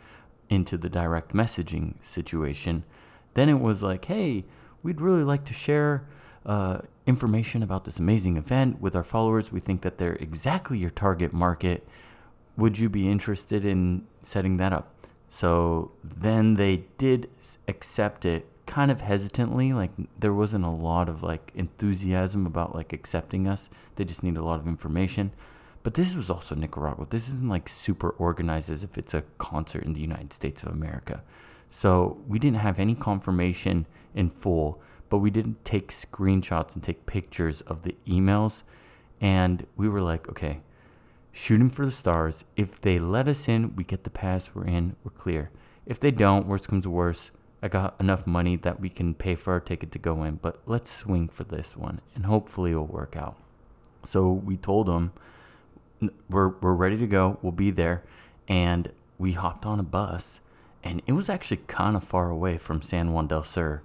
into 0.50 0.78
the 0.78 0.90
direct 0.90 1.34
messaging 1.34 1.94
situation, 2.04 2.84
then 3.34 3.50
it 3.50 3.60
was 3.60 3.82
like, 3.82 4.06
hey, 4.06 4.46
we'd 4.84 5.02
really 5.02 5.24
like 5.24 5.46
to 5.46 5.54
share 5.54 6.06
uh, 6.46 6.80
information 7.06 7.64
about 7.64 7.86
this 7.86 8.00
amazing 8.00 8.38
event 8.38 8.82
with 8.82 8.96
our 8.96 9.04
followers. 9.04 9.52
We 9.52 9.60
think 9.60 9.82
that 9.82 9.98
they're 9.98 10.16
exactly 10.16 10.78
your 10.78 10.90
target 10.90 11.34
market. 11.34 11.88
Would 12.58 12.78
you 12.80 12.90
be 12.90 13.10
interested 13.10 13.64
in 13.64 14.06
setting 14.24 14.58
that 14.58 14.74
up? 14.74 14.94
So 15.30 15.92
then 16.04 16.56
they 16.56 16.84
did 16.98 17.30
accept 17.68 18.26
it 18.26 18.48
kind 18.66 18.92
of 18.92 19.02
hesitantly. 19.02 19.74
Like 19.74 19.92
there 20.20 20.34
wasn't 20.34 20.66
a 20.66 20.70
lot 20.70 21.08
of 21.08 21.24
like 21.24 21.52
enthusiasm 21.56 22.46
about 22.46 22.76
like 22.76 22.92
accepting 22.92 23.48
us. 23.48 23.70
They 23.96 24.04
just 24.04 24.24
need 24.24 24.38
a 24.38 24.44
lot 24.44 24.60
of 24.60 24.68
information. 24.68 25.32
But 25.84 25.96
this 25.96 26.16
was 26.16 26.30
also 26.30 26.56
Nicaragua. 26.56 27.08
This 27.10 27.30
isn't 27.30 27.50
like 27.50 27.68
super 27.68 28.12
organized 28.12 28.70
as 28.70 28.84
if 28.84 28.98
it's 28.98 29.14
a 29.14 29.24
concert 29.38 29.84
in 29.84 29.94
the 29.94 30.02
United 30.02 30.32
States 30.34 30.64
of 30.64 30.72
America. 30.72 31.24
So 31.70 32.22
we 32.28 32.38
didn't 32.38 32.60
have 32.60 32.80
any 32.80 32.96
confirmation 32.96 33.88
in 34.14 34.30
full, 34.30 34.82
but 35.10 35.20
we 35.20 35.32
didn't 35.32 35.64
take 35.66 35.90
screenshots 35.90 36.76
and 36.76 36.84
take 36.84 37.06
pictures 37.06 37.62
of 37.62 37.84
the 37.84 37.96
emails. 38.06 38.64
And 39.20 39.66
we 39.76 39.90
were 39.90 40.02
like, 40.02 40.30
okay, 40.30 40.62
shooting 41.32 41.70
for 41.70 41.86
the 41.86 41.92
stars. 41.92 42.44
If 42.56 42.82
they 42.82 43.00
let 43.00 43.28
us 43.28 43.48
in, 43.48 43.76
we 43.76 43.84
get 43.84 44.04
the 44.04 44.10
pass, 44.10 44.54
we're 44.54 44.66
in, 44.66 44.96
we're 45.04 45.12
clear. 45.12 45.50
If 45.86 46.00
they 46.00 46.12
don't, 46.12 46.48
worst 46.48 46.68
comes 46.68 46.84
to 46.84 46.90
worst, 46.90 47.32
I 47.64 47.68
got 47.68 47.96
enough 48.00 48.26
money 48.26 48.56
that 48.58 48.80
we 48.80 48.90
can 48.90 49.14
pay 49.14 49.36
for 49.36 49.54
our 49.54 49.60
ticket 49.60 49.92
to 49.92 50.00
go 50.00 50.24
in, 50.24 50.36
but 50.36 50.62
let's 50.66 50.92
swing 50.92 51.28
for 51.28 51.44
this 51.44 51.78
one 51.78 52.02
and 52.16 52.26
hopefully 52.26 52.72
it'll 52.72 52.88
work 52.88 53.16
out. 53.16 53.38
So 54.04 54.32
we 54.32 54.58
told 54.58 54.88
them 54.88 55.14
we're 56.30 56.50
we're 56.62 56.74
ready 56.74 56.98
to 56.98 57.08
go. 57.08 57.38
We'll 57.42 57.52
be 57.52 57.72
there, 57.72 58.04
and 58.48 58.92
we 59.18 59.34
hopped 59.34 59.66
on 59.66 59.80
a 59.80 59.84
bus, 59.84 60.42
and 60.84 61.02
it 61.06 61.14
was 61.14 61.30
actually 61.30 61.58
kind 61.68 61.96
of 61.96 62.04
far 62.04 62.30
away 62.30 62.58
from 62.58 62.82
San 62.82 63.14
Juan 63.14 63.28
del 63.28 63.44
Sur, 63.44 63.82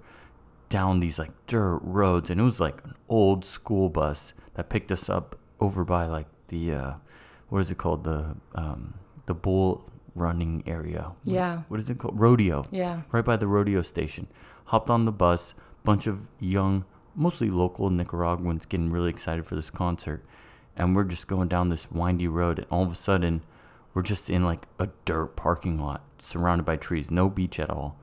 down 0.69 0.99
these 0.99 1.19
like 1.19 1.31
dirt 1.47 1.79
roads, 1.83 2.29
and 2.29 2.39
it 2.39 2.43
was 2.43 2.59
like 2.59 2.83
an 2.83 2.95
old 3.09 3.45
school 3.45 3.89
bus 3.89 4.33
that 4.55 4.69
picked 4.69 4.91
us 4.91 5.09
up 5.09 5.37
over 5.59 5.83
by 5.83 6.05
like 6.05 6.27
the 6.49 6.73
uh, 6.73 6.93
what 7.49 7.59
is 7.59 7.71
it 7.71 7.77
called 7.77 8.03
the 8.03 8.35
um, 8.55 8.95
the 9.25 9.33
bull 9.33 9.89
running 10.15 10.63
area. 10.65 11.11
Yeah. 11.23 11.61
what 11.67 11.79
is 11.79 11.89
it 11.91 11.99
called? 11.99 12.19
Rodeo 12.19 12.65
Yeah. 12.71 13.01
right 13.11 13.23
by 13.23 13.37
the 13.37 13.45
rodeo 13.47 13.83
station. 13.83 14.27
Hopped 14.65 14.89
on 14.89 15.05
the 15.05 15.11
bus, 15.11 15.53
bunch 15.83 16.07
of 16.07 16.27
young, 16.39 16.85
mostly 17.15 17.51
local 17.51 17.91
Nicaraguans 17.91 18.65
getting 18.65 18.91
really 18.91 19.11
excited 19.11 19.45
for 19.45 19.53
this 19.55 19.69
concert. 19.69 20.25
And 20.77 20.95
we're 20.95 21.03
just 21.03 21.27
going 21.27 21.47
down 21.47 21.69
this 21.69 21.91
windy 21.91 22.27
road, 22.27 22.59
and 22.59 22.67
all 22.69 22.83
of 22.83 22.91
a 22.91 22.95
sudden, 22.95 23.43
we're 23.93 24.03
just 24.03 24.29
in 24.29 24.45
like 24.45 24.67
a 24.79 24.89
dirt 25.05 25.35
parking 25.35 25.79
lot 25.79 26.03
surrounded 26.19 26.63
by 26.63 26.77
trees, 26.77 27.09
no 27.11 27.29
beach 27.29 27.59
at 27.59 27.69
all. 27.69 27.99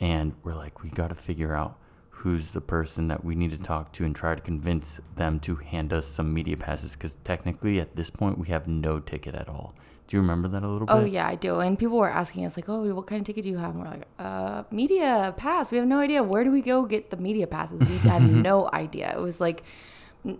And 0.00 0.34
we're 0.42 0.54
like, 0.54 0.82
we 0.82 0.88
got 0.88 1.08
to 1.08 1.14
figure 1.14 1.54
out 1.54 1.78
who's 2.10 2.52
the 2.52 2.60
person 2.60 3.08
that 3.08 3.24
we 3.24 3.34
need 3.34 3.50
to 3.50 3.58
talk 3.58 3.92
to 3.92 4.04
and 4.04 4.14
try 4.14 4.34
to 4.34 4.40
convince 4.40 5.00
them 5.16 5.40
to 5.40 5.56
hand 5.56 5.92
us 5.92 6.06
some 6.06 6.32
media 6.32 6.56
passes 6.56 6.94
because 6.94 7.16
technically 7.24 7.80
at 7.80 7.96
this 7.96 8.10
point 8.10 8.38
we 8.38 8.46
have 8.46 8.68
no 8.68 9.00
ticket 9.00 9.34
at 9.34 9.48
all. 9.48 9.74
Do 10.06 10.16
you 10.16 10.20
remember 10.20 10.46
that 10.48 10.62
a 10.62 10.68
little 10.68 10.86
bit? 10.86 10.92
Oh 10.94 11.04
yeah, 11.04 11.26
I 11.26 11.34
do. 11.34 11.58
And 11.58 11.76
people 11.76 11.98
were 11.98 12.10
asking 12.10 12.44
us 12.44 12.56
like, 12.56 12.68
"Oh, 12.68 12.94
what 12.94 13.06
kind 13.06 13.20
of 13.20 13.26
ticket 13.26 13.44
do 13.44 13.48
you 13.48 13.56
have?" 13.56 13.70
And 13.70 13.80
we're 13.82 13.90
like, 13.90 14.06
"Uh, 14.18 14.64
media 14.70 15.34
pass. 15.36 15.72
We 15.72 15.78
have 15.78 15.86
no 15.86 15.98
idea. 15.98 16.22
Where 16.22 16.44
do 16.44 16.52
we 16.52 16.60
go 16.60 16.84
get 16.84 17.10
the 17.10 17.16
media 17.16 17.46
passes? 17.46 17.80
We 17.80 18.08
had 18.08 18.22
no 18.30 18.68
idea. 18.72 19.12
It 19.16 19.20
was 19.20 19.40
like 19.40 19.62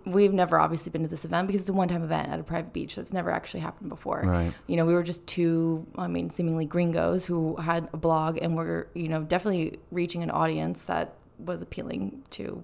we've 0.05 0.33
never 0.33 0.59
obviously 0.59 0.91
been 0.91 1.03
to 1.03 1.09
this 1.09 1.25
event 1.25 1.47
because 1.47 1.61
it's 1.61 1.69
a 1.69 1.73
one-time 1.73 2.03
event 2.03 2.29
at 2.29 2.39
a 2.39 2.43
private 2.43 2.71
beach 2.71 2.95
that's 2.95 3.11
never 3.11 3.31
actually 3.31 3.59
happened 3.59 3.89
before. 3.89 4.21
Right. 4.23 4.53
You 4.67 4.77
know, 4.77 4.85
we 4.85 4.93
were 4.93 5.03
just 5.03 5.27
two, 5.27 5.85
I 5.97 6.07
mean, 6.07 6.29
seemingly 6.29 6.65
gringos 6.65 7.25
who 7.25 7.57
had 7.57 7.89
a 7.91 7.97
blog 7.97 8.37
and 8.41 8.55
were, 8.55 8.87
you 8.93 9.09
know, 9.09 9.23
definitely 9.23 9.79
reaching 9.91 10.23
an 10.23 10.31
audience 10.31 10.85
that 10.85 11.15
was 11.37 11.61
appealing 11.61 12.23
to, 12.31 12.63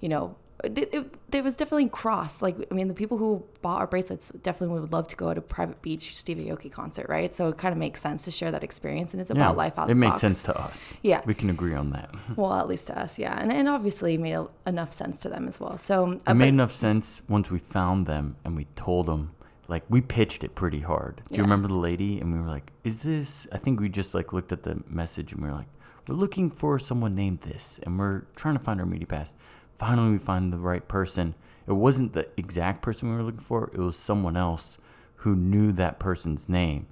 you 0.00 0.08
know, 0.08 0.36
it, 0.64 0.78
it, 0.92 1.14
it 1.32 1.44
was 1.44 1.56
definitely 1.56 1.88
cross. 1.88 2.42
Like, 2.42 2.56
I 2.70 2.74
mean, 2.74 2.88
the 2.88 2.94
people 2.94 3.18
who 3.18 3.44
bought 3.62 3.80
our 3.80 3.86
bracelets 3.86 4.30
definitely 4.42 4.80
would 4.80 4.92
love 4.92 5.06
to 5.08 5.16
go 5.16 5.32
to 5.32 5.38
a 5.38 5.42
private 5.42 5.80
beach 5.82 6.16
Steve 6.16 6.38
Aoki 6.38 6.70
concert, 6.70 7.06
right? 7.08 7.32
So 7.32 7.48
it 7.48 7.58
kind 7.58 7.72
of 7.72 7.78
makes 7.78 8.00
sense 8.00 8.24
to 8.24 8.30
share 8.30 8.50
that 8.50 8.64
experience, 8.64 9.12
and 9.12 9.20
it's 9.20 9.30
about 9.30 9.56
life 9.56 9.78
out 9.78 9.84
It 9.84 9.88
the 9.88 9.94
made 9.96 10.08
box. 10.08 10.20
sense 10.20 10.42
to 10.44 10.56
us. 10.60 10.98
Yeah. 11.02 11.22
We 11.26 11.34
can 11.34 11.50
agree 11.50 11.74
on 11.74 11.90
that. 11.90 12.10
Well, 12.36 12.52
at 12.54 12.68
least 12.68 12.86
to 12.88 12.98
us, 12.98 13.18
yeah, 13.18 13.38
and 13.40 13.52
and 13.52 13.68
obviously 13.68 14.14
it 14.14 14.20
made 14.20 14.34
a, 14.34 14.48
enough 14.66 14.92
sense 14.92 15.20
to 15.20 15.28
them 15.28 15.46
as 15.48 15.60
well. 15.60 15.78
So 15.78 16.06
uh, 16.06 16.10
It 16.12 16.24
but- 16.24 16.34
made 16.36 16.48
enough 16.48 16.72
sense 16.72 17.22
once 17.28 17.50
we 17.50 17.58
found 17.58 18.06
them 18.06 18.36
and 18.44 18.56
we 18.56 18.64
told 18.76 19.06
them. 19.06 19.30
Like 19.66 19.84
we 19.88 20.02
pitched 20.02 20.44
it 20.44 20.54
pretty 20.54 20.80
hard. 20.80 21.16
Do 21.16 21.22
Yeah. 21.30 21.38
you 21.38 21.42
remember 21.44 21.68
the 21.68 21.74
lady? 21.90 22.20
And 22.20 22.34
we 22.34 22.38
were 22.38 22.46
like, 22.46 22.70
"Is 22.84 23.02
this?" 23.02 23.46
I 23.50 23.56
think 23.56 23.80
we 23.80 23.88
just 23.88 24.12
like 24.14 24.30
looked 24.34 24.52
at 24.52 24.62
the 24.62 24.82
message 24.86 25.32
and 25.32 25.40
we 25.42 25.48
were 25.48 25.54
like, 25.54 25.68
"We're 26.06 26.16
looking 26.16 26.50
for 26.50 26.78
someone 26.78 27.14
named 27.14 27.40
this, 27.40 27.80
and 27.82 27.98
we're 27.98 28.24
trying 28.36 28.58
to 28.58 28.62
find 28.62 28.78
our 28.78 28.84
media 28.84 29.06
pass." 29.06 29.32
Finally, 29.78 30.12
we 30.12 30.18
find 30.18 30.52
the 30.52 30.58
right 30.58 30.86
person. 30.88 31.34
It 31.66 31.72
wasn't 31.72 32.12
the 32.12 32.28
exact 32.36 32.82
person 32.82 33.10
we 33.10 33.16
were 33.16 33.22
looking 33.22 33.40
for. 33.40 33.70
It 33.72 33.78
was 33.78 33.96
someone 33.96 34.36
else 34.36 34.78
who 35.16 35.34
knew 35.34 35.72
that 35.72 35.98
person's 35.98 36.48
name, 36.48 36.86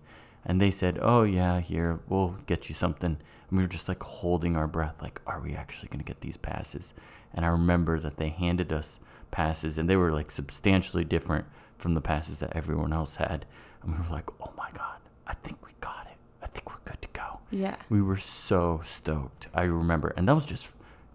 and 0.45 0.61
they 0.61 0.71
said, 0.71 0.99
"Oh 1.01 1.23
yeah, 1.23 1.61
here 1.61 2.01
we'll 2.09 2.37
get 2.47 2.69
you 2.69 2.75
something." 2.75 3.19
And 3.51 3.59
we 3.59 3.63
were 3.65 3.69
just 3.69 3.89
like 3.89 4.03
holding 4.03 4.57
our 4.57 4.67
breath, 4.67 5.03
like, 5.03 5.21
"Are 5.27 5.41
we 5.41 5.55
actually 5.55 5.89
gonna 5.91 6.03
get 6.05 6.23
these 6.23 6.37
passes?" 6.39 6.95
And 7.35 7.45
I 7.45 7.49
remember 7.49 7.99
that 8.01 8.17
they 8.17 8.31
handed 8.31 8.73
us 8.73 8.99
passes, 9.31 9.79
and 9.79 9.89
they 9.89 9.97
were 9.97 10.11
like 10.11 10.31
substantially 10.31 11.05
different 11.05 11.47
from 11.79 11.95
the 11.95 12.01
passes 12.01 12.39
that 12.41 12.55
everyone 12.57 12.93
else 12.93 13.17
had. 13.17 13.45
And 13.83 13.93
we 13.93 13.99
were 13.99 14.15
like, 14.15 14.31
"Oh 14.41 14.53
my 14.57 14.71
god, 14.73 14.99
I 15.27 15.35
think 15.35 15.65
we 15.67 15.73
got 15.81 16.07
it. 16.11 16.17
I 16.43 16.47
think 16.47 16.71
we're 16.71 16.81
good 16.85 17.03
to 17.03 17.09
go." 17.13 17.41
yeah, 17.51 17.77
We 17.91 18.01
were 18.01 18.17
so 18.17 18.81
stoked. 18.85 19.49
I 19.53 19.65
remember, 19.65 20.15
and 20.17 20.27
that 20.27 20.35
was 20.35 20.47
just 20.47 20.73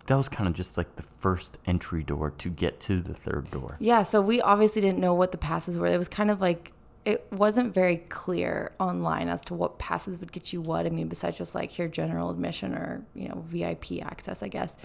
that 0.08 0.16
was 0.16 0.28
kind 0.30 0.48
of 0.48 0.54
just 0.56 0.78
like 0.78 0.96
the 0.96 1.04
first 1.04 1.58
entry 1.66 2.04
door 2.04 2.32
to 2.32 2.50
get 2.50 2.80
to 2.82 3.02
the 3.02 3.14
third 3.14 3.52
door. 3.52 3.76
Yeah, 3.80 4.04
so 4.04 4.22
we 4.22 4.42
obviously 4.42 4.82
didn't 4.82 5.00
know 5.00 5.14
what 5.14 5.32
the 5.32 5.38
passes 5.38 5.78
were. 5.78 5.88
It 5.88 5.98
was 5.98 6.08
kind 6.08 6.32
of 6.32 6.42
like 6.42 6.72
it 7.06 7.26
wasn't 7.32 7.74
very 7.74 7.98
clear 8.10 8.72
online 8.80 9.30
as 9.30 9.40
to 9.42 9.54
what 9.54 9.80
passes 9.80 10.20
would 10.20 10.32
get 10.32 10.52
you 10.52 10.60
what. 10.60 10.86
I 10.86 10.90
mean, 10.90 11.08
besides 11.08 11.38
just 11.38 11.56
like 11.56 11.72
here 11.72 11.88
general 11.88 12.30
admission 12.32 12.74
or 12.74 13.04
you 13.14 13.30
know 13.30 13.46
VIP 13.48 14.02
access, 14.02 14.42
I 14.42 14.48
guess. 14.48 14.76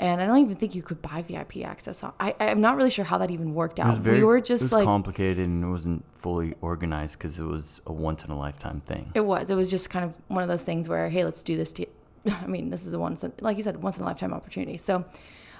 And 0.00 0.20
I 0.20 0.26
don't 0.26 0.38
even 0.38 0.54
think 0.54 0.76
you 0.76 0.82
could 0.82 1.02
buy 1.02 1.22
VIP 1.22 1.64
access. 1.64 2.04
I 2.04 2.34
I'm 2.38 2.60
not 2.60 2.76
really 2.76 2.90
sure 2.90 3.04
how 3.04 3.18
that 3.18 3.30
even 3.32 3.52
worked 3.54 3.80
It 3.80 3.84
was 3.86 3.96
out. 3.98 4.02
very 4.02 4.18
we 4.18 4.24
were 4.24 4.36
it 4.36 4.44
just 4.44 4.62
was 4.62 4.72
like 4.72 4.84
complicated 4.84 5.38
and 5.38 5.64
it 5.64 5.66
wasn't 5.68 6.04
fully 6.14 6.54
organized 6.60 7.18
because 7.18 7.38
it 7.38 7.44
was 7.44 7.80
a 7.84 7.92
once 7.92 8.24
in 8.24 8.30
a 8.30 8.38
lifetime 8.38 8.80
thing. 8.80 9.10
It 9.14 9.24
was. 9.24 9.50
It 9.50 9.56
was 9.56 9.70
just 9.70 9.90
kind 9.90 10.04
of 10.04 10.14
one 10.28 10.42
of 10.42 10.48
those 10.48 10.62
things 10.62 10.88
where, 10.88 11.08
hey, 11.08 11.24
let's 11.24 11.42
do 11.42 11.56
this. 11.56 11.72
To, 11.72 11.86
I 12.42 12.46
mean, 12.46 12.70
this 12.70 12.86
is 12.86 12.94
a 12.94 12.98
once, 12.98 13.24
in- 13.24 13.32
like 13.40 13.56
you 13.56 13.62
said, 13.62 13.82
once 13.82 13.96
in 13.96 14.02
a 14.02 14.06
lifetime 14.06 14.32
opportunity. 14.32 14.76
So, 14.76 15.04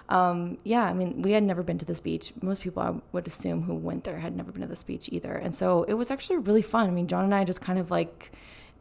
um, 0.08 0.58
yeah, 0.64 0.84
I 0.84 0.94
mean, 0.94 1.22
we 1.22 1.32
had 1.32 1.42
never 1.42 1.62
been 1.62 1.78
to 1.78 1.84
this 1.84 2.00
beach. 2.00 2.32
Most 2.42 2.62
people, 2.62 2.82
I 2.82 2.94
would 3.12 3.26
assume, 3.26 3.62
who 3.62 3.74
went 3.74 4.04
there 4.04 4.18
had 4.18 4.36
never 4.36 4.50
been 4.52 4.62
to 4.62 4.68
this 4.68 4.82
beach 4.84 5.08
either. 5.12 5.34
And 5.34 5.54
so 5.54 5.82
it 5.84 5.94
was 5.94 6.10
actually 6.10 6.38
really 6.38 6.62
fun. 6.62 6.88
I 6.88 6.92
mean, 6.92 7.06
John 7.08 7.24
and 7.24 7.34
I 7.34 7.44
just 7.44 7.60
kind 7.60 7.78
of 7.78 7.90
like, 7.90 8.32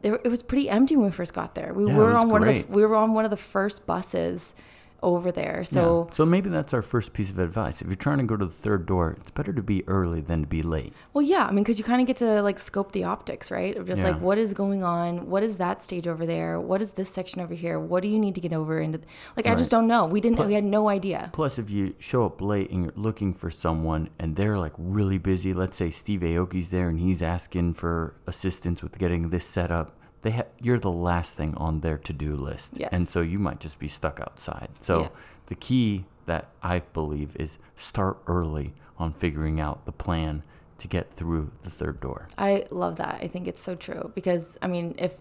it 0.02 0.28
was 0.28 0.42
pretty 0.42 0.70
empty 0.70 0.96
when 0.96 1.06
we 1.06 1.12
first 1.12 1.34
got 1.34 1.54
there. 1.54 1.74
We 1.74 1.84
Yeah, 1.84 1.96
were 1.96 2.14
on 2.16 2.28
one 2.30 2.42
of 2.48 2.48
the, 2.68 2.72
we 2.72 2.86
were 2.86 2.94
on 2.96 3.12
one 3.14 3.24
of 3.24 3.30
the 3.30 3.36
first 3.36 3.84
buses 3.84 4.54
over 5.02 5.30
there. 5.30 5.64
So. 5.64 6.06
Yeah. 6.08 6.14
so 6.14 6.26
maybe 6.26 6.48
that's 6.50 6.74
our 6.74 6.82
first 6.82 7.12
piece 7.12 7.30
of 7.30 7.38
advice. 7.38 7.80
If 7.80 7.88
you're 7.88 7.96
trying 7.96 8.18
to 8.18 8.24
go 8.24 8.36
to 8.36 8.44
the 8.46 8.52
third 8.52 8.86
door, 8.86 9.16
it's 9.20 9.30
better 9.30 9.52
to 9.52 9.62
be 9.62 9.86
early 9.88 10.20
than 10.20 10.42
to 10.42 10.46
be 10.46 10.62
late. 10.62 10.92
Well, 11.12 11.22
yeah, 11.22 11.46
I 11.46 11.50
mean, 11.52 11.64
because 11.64 11.78
you 11.78 11.84
kind 11.84 12.00
of 12.00 12.06
get 12.06 12.16
to 12.18 12.42
like 12.42 12.58
scope 12.58 12.92
the 12.92 13.04
optics, 13.04 13.50
right? 13.50 13.76
Of 13.76 13.86
just 13.86 14.02
Yeah. 14.02 14.10
like 14.10 14.20
what 14.20 14.38
is 14.38 14.54
going 14.54 14.82
on, 14.82 15.28
what 15.28 15.42
is 15.42 15.56
that 15.58 15.82
stage 15.82 16.06
over 16.08 16.26
there, 16.26 16.60
what 16.60 16.82
is 16.82 16.92
this 16.92 17.08
section 17.10 17.40
over 17.40 17.54
here, 17.54 17.78
what 17.78 18.02
do 18.02 18.08
you 18.08 18.18
need 18.18 18.34
to 18.34 18.40
get 18.40 18.52
over 18.52 18.80
into? 18.80 19.00
Like, 19.36 19.46
I 19.46 19.54
just 19.54 19.70
don't 19.70 19.86
know. 19.86 20.06
We 20.06 20.20
didn't. 20.20 20.44
we 20.46 20.54
had 20.54 20.64
no 20.64 20.88
idea. 20.88 21.30
Plus, 21.32 21.58
if 21.58 21.70
you 21.70 21.94
show 21.98 22.24
up 22.26 22.40
late 22.40 22.70
and 22.70 22.84
you're 22.84 22.92
looking 22.96 23.32
for 23.34 23.50
someone 23.50 24.08
and 24.18 24.36
they're 24.36 24.58
like 24.58 24.72
really 24.78 25.18
busy, 25.18 25.52
let's 25.54 25.76
say 25.76 25.90
Steve 25.90 26.20
Aoki's 26.20 26.70
there 26.70 26.88
and 26.88 26.98
he's 26.98 27.22
asking 27.22 27.74
for 27.74 28.14
assistance 28.26 28.82
with 28.82 28.98
getting 28.98 29.30
this 29.30 29.44
set 29.46 29.70
up, 29.70 29.97
they 30.22 30.30
ha- 30.32 30.42
you're 30.60 30.78
the 30.78 30.90
last 30.90 31.34
thing 31.36 31.54
on 31.56 31.80
their 31.80 31.98
to-do 31.98 32.34
list, 32.36 32.78
Yes. 32.78 32.90
and 32.92 33.06
so 33.08 33.20
you 33.20 33.38
might 33.38 33.60
just 33.60 33.78
be 33.78 33.88
stuck 33.88 34.20
outside. 34.20 34.68
So 34.80 35.00
Yeah. 35.02 35.08
the 35.46 35.54
key 35.54 36.06
that 36.26 36.48
I 36.62 36.80
believe 36.80 37.36
is 37.36 37.58
start 37.76 38.18
early 38.26 38.74
on 38.98 39.12
figuring 39.12 39.60
out 39.60 39.84
the 39.86 39.92
plan 39.92 40.42
to 40.78 40.88
get 40.88 41.12
through 41.12 41.50
the 41.62 41.70
third 41.70 42.00
door. 42.00 42.28
I 42.36 42.66
love 42.70 42.96
that. 42.96 43.18
I 43.22 43.28
think 43.28 43.48
it's 43.48 43.60
so 43.62 43.74
true 43.74 44.12
because 44.14 44.56
I 44.62 44.66
mean, 44.68 44.94
if 44.98 45.14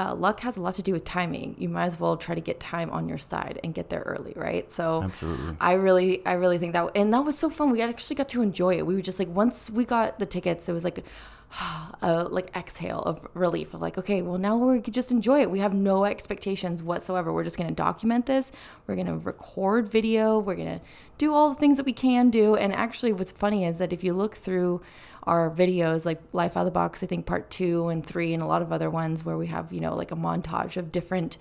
uh, 0.00 0.14
luck 0.14 0.38
has 0.40 0.56
a 0.56 0.60
lot 0.60 0.74
to 0.74 0.82
do 0.82 0.92
with 0.92 1.02
timing, 1.02 1.56
you 1.58 1.68
might 1.68 1.86
as 1.86 1.98
well 1.98 2.16
try 2.16 2.32
to 2.32 2.40
get 2.40 2.60
time 2.60 2.88
on 2.90 3.08
your 3.08 3.18
side 3.18 3.58
and 3.64 3.74
get 3.74 3.90
there 3.90 4.02
early, 4.02 4.32
right? 4.36 4.70
So 4.70 5.02
Absolutely. 5.02 5.56
I 5.60 5.72
really, 5.72 6.24
I 6.24 6.34
really 6.34 6.56
think 6.58 6.72
that, 6.74 6.92
and 6.94 7.12
that 7.12 7.22
was 7.24 7.36
so 7.36 7.50
fun. 7.50 7.70
We 7.70 7.82
actually 7.82 8.14
got 8.14 8.28
to 8.28 8.42
enjoy 8.42 8.76
it. 8.78 8.86
We 8.86 8.94
were 8.94 9.02
just 9.02 9.18
like, 9.18 9.26
once 9.28 9.68
we 9.70 9.84
got 9.84 10.20
the 10.20 10.26
tickets, 10.26 10.68
it 10.68 10.72
was 10.72 10.84
like, 10.84 11.04
a 12.02 12.24
like 12.24 12.54
exhale 12.56 13.00
of 13.00 13.26
relief 13.34 13.74
of 13.74 13.80
like, 13.80 13.98
okay, 13.98 14.22
well 14.22 14.38
now 14.38 14.56
we 14.56 14.80
could 14.80 14.94
just 14.94 15.10
enjoy 15.10 15.40
it. 15.40 15.50
We 15.50 15.60
have 15.60 15.74
no 15.74 16.04
expectations 16.04 16.82
whatsoever. 16.82 17.32
We're 17.32 17.44
just 17.44 17.58
gonna 17.58 17.70
document 17.72 18.26
this. 18.26 18.52
We're 18.86 18.96
gonna 18.96 19.18
record 19.18 19.90
video. 19.90 20.38
We're 20.38 20.56
gonna 20.56 20.80
do 21.16 21.32
all 21.32 21.50
the 21.50 21.56
things 21.56 21.76
that 21.76 21.86
we 21.86 21.92
can 21.92 22.30
do. 22.30 22.54
And 22.54 22.72
actually, 22.72 23.12
what's 23.12 23.32
funny 23.32 23.64
is 23.64 23.78
that 23.78 23.92
if 23.92 24.04
you 24.04 24.12
look 24.12 24.34
through 24.34 24.82
our 25.24 25.50
videos 25.50 26.06
like 26.06 26.20
life 26.32 26.56
out 26.56 26.60
of 26.60 26.64
the 26.64 26.70
box 26.70 27.02
i 27.02 27.06
think 27.06 27.26
part 27.26 27.50
two 27.50 27.88
and 27.88 28.06
three 28.06 28.32
and 28.32 28.42
a 28.42 28.46
lot 28.46 28.62
of 28.62 28.72
other 28.72 28.88
ones 28.88 29.24
where 29.24 29.36
we 29.36 29.46
have 29.46 29.72
you 29.72 29.80
know 29.80 29.94
like 29.94 30.10
a 30.10 30.16
montage 30.16 30.76
of 30.78 30.90
different 30.90 31.36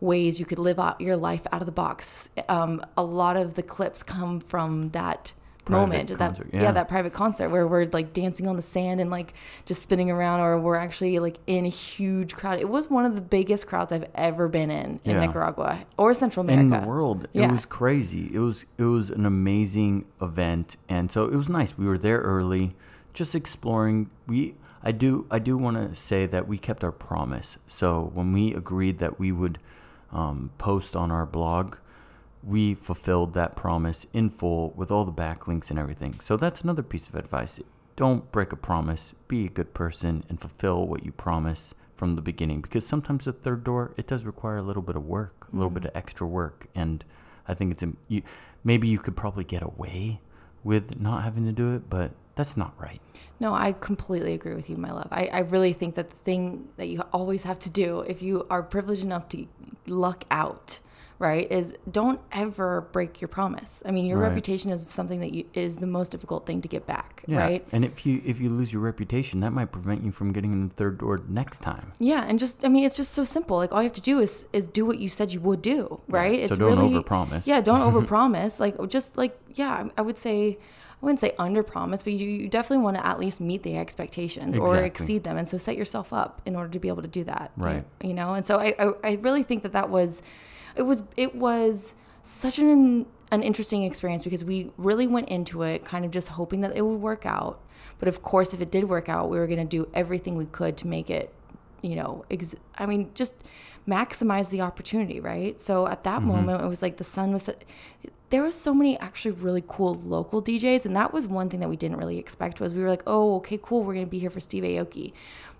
ways 0.00 0.38
you 0.38 0.46
could 0.46 0.58
live 0.58 0.78
out 0.78 1.00
your 1.00 1.16
life 1.16 1.44
out 1.50 1.60
of 1.60 1.66
the 1.66 1.72
box 1.72 2.30
um, 2.48 2.84
a 2.96 3.02
lot 3.02 3.36
of 3.36 3.54
the 3.54 3.62
clips 3.62 4.02
come 4.02 4.38
from 4.38 4.90
that 4.90 5.32
Private 5.64 5.80
moment 5.80 6.18
concert, 6.18 6.50
that 6.50 6.56
yeah. 6.56 6.62
yeah. 6.64 6.72
that 6.72 6.88
private 6.88 7.12
concert 7.12 7.48
where 7.48 7.66
we're 7.66 7.86
like 7.86 8.12
dancing 8.12 8.46
on 8.46 8.56
the 8.56 8.62
sand 8.62 9.00
and 9.00 9.10
like 9.10 9.32
just 9.64 9.80
spinning 9.82 10.10
around 10.10 10.40
or 10.40 10.58
we're 10.58 10.76
actually 10.76 11.18
like 11.18 11.38
in 11.46 11.64
a 11.64 11.70
huge 11.70 12.34
crowd 12.34 12.60
it 12.60 12.68
was 12.68 12.90
one 12.90 13.04
of 13.06 13.14
the 13.14 13.20
biggest 13.20 13.66
crowds 13.66 13.90
i've 13.90 14.06
ever 14.14 14.46
been 14.48 14.70
in 14.70 15.00
in 15.04 15.12
Yeah. 15.12 15.20
nicaragua 15.26 15.86
or 15.96 16.12
central 16.12 16.44
america 16.44 16.62
in 16.62 16.82
the 16.82 16.86
world. 16.86 17.28
It 17.32 17.50
was 17.50 17.64
crazy. 17.66 18.30
It 18.32 18.38
was 18.40 18.66
it 18.76 18.84
was 18.84 19.10
an 19.10 19.24
amazing 19.26 20.04
event, 20.20 20.76
and 20.88 21.10
so 21.10 21.24
it 21.24 21.34
was 21.36 21.48
nice. 21.48 21.76
We 21.78 21.86
were 21.86 21.98
there 21.98 22.18
early, 22.18 22.74
just 23.12 23.34
exploring. 23.34 24.10
We 24.26 24.54
I 24.82 24.92
do 24.92 25.26
I 25.30 25.38
do 25.38 25.56
want 25.56 25.76
to 25.76 25.94
say 25.98 26.26
that 26.26 26.46
we 26.46 26.58
kept 26.58 26.84
our 26.84 26.92
promise. 26.92 27.56
So 27.66 28.10
when 28.14 28.32
we 28.32 28.52
agreed 28.54 28.98
that 28.98 29.18
we 29.18 29.32
would 29.32 29.58
um, 30.12 30.50
post 30.58 30.94
on 30.94 31.10
our 31.10 31.26
blog, 31.26 31.76
we 32.46 32.74
fulfilled 32.74 33.34
that 33.34 33.56
promise 33.56 34.06
in 34.12 34.30
full 34.30 34.72
with 34.76 34.90
all 34.90 35.04
the 35.04 35.12
backlinks 35.12 35.70
and 35.70 35.78
everything. 35.78 36.20
So 36.20 36.36
that's 36.36 36.62
another 36.62 36.82
piece 36.82 37.08
of 37.08 37.14
advice. 37.14 37.60
Don't 37.96 38.30
break 38.32 38.52
a 38.52 38.56
promise. 38.56 39.14
Be 39.28 39.46
a 39.46 39.48
good 39.48 39.72
person 39.72 40.24
and 40.28 40.40
fulfill 40.40 40.86
what 40.86 41.04
you 41.04 41.12
promise 41.12 41.74
from 41.96 42.16
the 42.16 42.22
beginning 42.22 42.60
because 42.60 42.86
sometimes 42.86 43.24
the 43.24 43.32
third 43.32 43.64
door 43.64 43.94
it 43.96 44.06
does 44.06 44.24
require 44.24 44.56
a 44.56 44.62
little 44.62 44.82
bit 44.82 44.96
of 44.96 45.04
work, 45.04 45.46
a 45.52 45.56
little 45.56 45.70
mm-hmm. 45.70 45.80
bit 45.80 45.90
of 45.90 45.96
extra 45.96 46.26
work, 46.26 46.66
and 46.74 47.04
I 47.46 47.54
think 47.54 47.72
it's 47.72 47.84
you, 48.08 48.22
maybe 48.62 48.88
you 48.88 48.98
could 48.98 49.16
probably 49.16 49.44
get 49.44 49.62
away 49.62 50.20
with 50.62 50.98
not 51.00 51.24
having 51.24 51.44
to 51.44 51.52
do 51.52 51.74
it, 51.74 51.88
but 51.88 52.12
that's 52.34 52.56
not 52.56 52.74
right. 52.80 53.00
No, 53.38 53.54
I 53.54 53.72
completely 53.72 54.34
agree 54.34 54.54
with 54.54 54.68
you, 54.68 54.76
my 54.76 54.90
love. 54.90 55.08
I, 55.10 55.26
I 55.26 55.38
really 55.40 55.72
think 55.72 55.94
that 55.94 56.10
the 56.10 56.16
thing 56.16 56.68
that 56.76 56.86
you 56.86 57.02
always 57.12 57.44
have 57.44 57.58
to 57.60 57.70
do 57.70 58.00
if 58.00 58.22
you 58.22 58.46
are 58.50 58.62
privileged 58.62 59.04
enough 59.04 59.28
to 59.30 59.46
luck 59.86 60.24
out, 60.30 60.80
right, 61.18 61.50
is 61.50 61.74
don't 61.90 62.20
ever 62.32 62.82
break 62.92 63.20
your 63.20 63.28
promise. 63.28 63.82
I 63.86 63.90
mean, 63.92 64.04
your 64.06 64.18
Right. 64.18 64.28
reputation 64.28 64.70
is 64.70 64.86
something 64.86 65.20
that 65.20 65.32
you 65.32 65.44
is 65.54 65.78
the 65.78 65.86
most 65.86 66.10
difficult 66.12 66.44
thing 66.46 66.60
to 66.62 66.68
get 66.68 66.86
back, 66.86 67.22
Yeah. 67.26 67.40
right? 67.40 67.66
And 67.72 67.84
if 67.84 68.04
you 68.04 68.20
if 68.24 68.40
you 68.40 68.48
lose 68.50 68.72
your 68.72 68.82
reputation, 68.82 69.40
that 69.40 69.52
might 69.52 69.72
prevent 69.72 70.04
you 70.04 70.10
from 70.12 70.32
getting 70.32 70.52
in 70.52 70.68
the 70.68 70.74
third 70.74 70.98
door 70.98 71.20
next 71.28 71.62
time. 71.62 71.92
Yeah, 71.98 72.24
and 72.26 72.38
just 72.38 72.64
I 72.64 72.68
mean, 72.68 72.84
it's 72.84 72.96
just 72.96 73.12
so 73.12 73.24
simple. 73.24 73.56
Like 73.56 73.72
all 73.72 73.80
you 73.82 73.86
have 73.88 73.92
to 73.94 74.00
do 74.00 74.18
is 74.18 74.46
is 74.52 74.66
do 74.68 74.84
what 74.84 74.98
you 74.98 75.08
said 75.08 75.32
you 75.32 75.40
would 75.40 75.62
do, 75.62 76.00
right? 76.08 76.40
so 76.40 76.44
it's 76.54 76.58
don't 76.58 76.78
really, 76.78 76.94
overpromise. 77.02 77.46
Yeah, 77.46 77.60
don't 77.60 77.80
overpromise. 77.92 78.58
Like 78.60 78.76
just 78.88 79.16
like 79.16 79.38
yeah, 79.54 79.88
I 79.96 80.02
would 80.02 80.18
say 80.18 80.58
I 81.02 81.06
wouldn't 81.06 81.20
say 81.20 81.32
underpromise, 81.38 82.02
but 82.02 82.14
you, 82.14 82.26
you 82.28 82.48
definitely 82.48 82.82
want 82.82 82.96
to 82.96 83.06
at 83.06 83.20
least 83.20 83.38
meet 83.40 83.62
the 83.62 83.76
expectations 83.76 84.56
or 84.56 84.76
exceed 84.78 85.22
them, 85.24 85.36
and 85.36 85.46
so 85.46 85.58
set 85.58 85.76
yourself 85.76 86.12
up 86.12 86.40
in 86.46 86.56
order 86.56 86.70
to 86.70 86.78
be 86.78 86.88
able 86.88 87.02
to 87.02 87.08
do 87.08 87.24
that. 87.24 87.52
Right. 87.56 87.84
You 88.02 88.14
know, 88.14 88.34
and 88.34 88.44
so 88.44 88.58
I 88.58 88.74
I, 88.78 88.92
I 89.04 89.14
really 89.20 89.42
think 89.42 89.62
that 89.64 89.72
that 89.72 89.90
was 89.90 90.22
it 90.76 90.82
was 90.82 91.02
it 91.16 91.34
was 91.34 91.94
such 92.22 92.58
an 92.58 93.06
an 93.30 93.42
interesting 93.42 93.82
experience 93.82 94.24
because 94.24 94.44
we 94.44 94.70
really 94.76 95.06
went 95.06 95.28
into 95.28 95.62
it 95.62 95.84
kind 95.84 96.04
of 96.04 96.10
just 96.10 96.28
hoping 96.28 96.60
that 96.60 96.76
it 96.76 96.82
would 96.82 97.00
work 97.00 97.26
out. 97.26 97.60
But 97.98 98.08
of 98.08 98.22
course, 98.22 98.54
if 98.54 98.60
it 98.60 98.70
did 98.70 98.84
work 98.84 99.08
out, 99.08 99.30
we 99.30 99.38
were 99.38 99.46
going 99.46 99.58
to 99.58 99.64
do 99.64 99.88
everything 99.94 100.36
we 100.36 100.46
could 100.46 100.76
to 100.78 100.86
make 100.86 101.10
it, 101.10 101.34
you 101.82 101.96
know, 101.96 102.24
ex- 102.30 102.54
I 102.76 102.86
mean, 102.86 103.10
just 103.14 103.34
maximize 103.88 104.50
the 104.50 104.60
opportunity, 104.60 105.20
right? 105.20 105.60
So 105.60 105.86
at 105.86 106.04
that 106.04 106.18
mm-hmm. 106.18 106.28
moment, 106.28 106.62
it 106.62 106.68
was 106.68 106.82
like 106.82 106.96
the 106.96 107.04
sun 107.04 107.32
was. 107.32 107.50
There 108.30 108.42
was 108.42 108.54
so 108.56 108.74
many 108.74 108.98
actually 108.98 109.32
really 109.32 109.62
cool 109.66 109.94
local 109.94 110.42
DJs, 110.42 110.86
and 110.86 110.96
that 110.96 111.12
was 111.12 111.26
one 111.26 111.48
thing 111.48 111.60
that 111.60 111.68
we 111.68 111.76
didn't 111.76 111.98
really 111.98 112.18
expect. 112.18 112.60
Was 112.60 112.74
we 112.74 112.82
were 112.82 112.88
like, 112.88 113.02
oh, 113.06 113.36
okay, 113.36 113.58
cool, 113.62 113.84
we're 113.84 113.94
going 113.94 114.06
to 114.06 114.10
be 114.10 114.18
here 114.18 114.30
for 114.30 114.40
Steve 114.40 114.64
Aoki, 114.64 115.12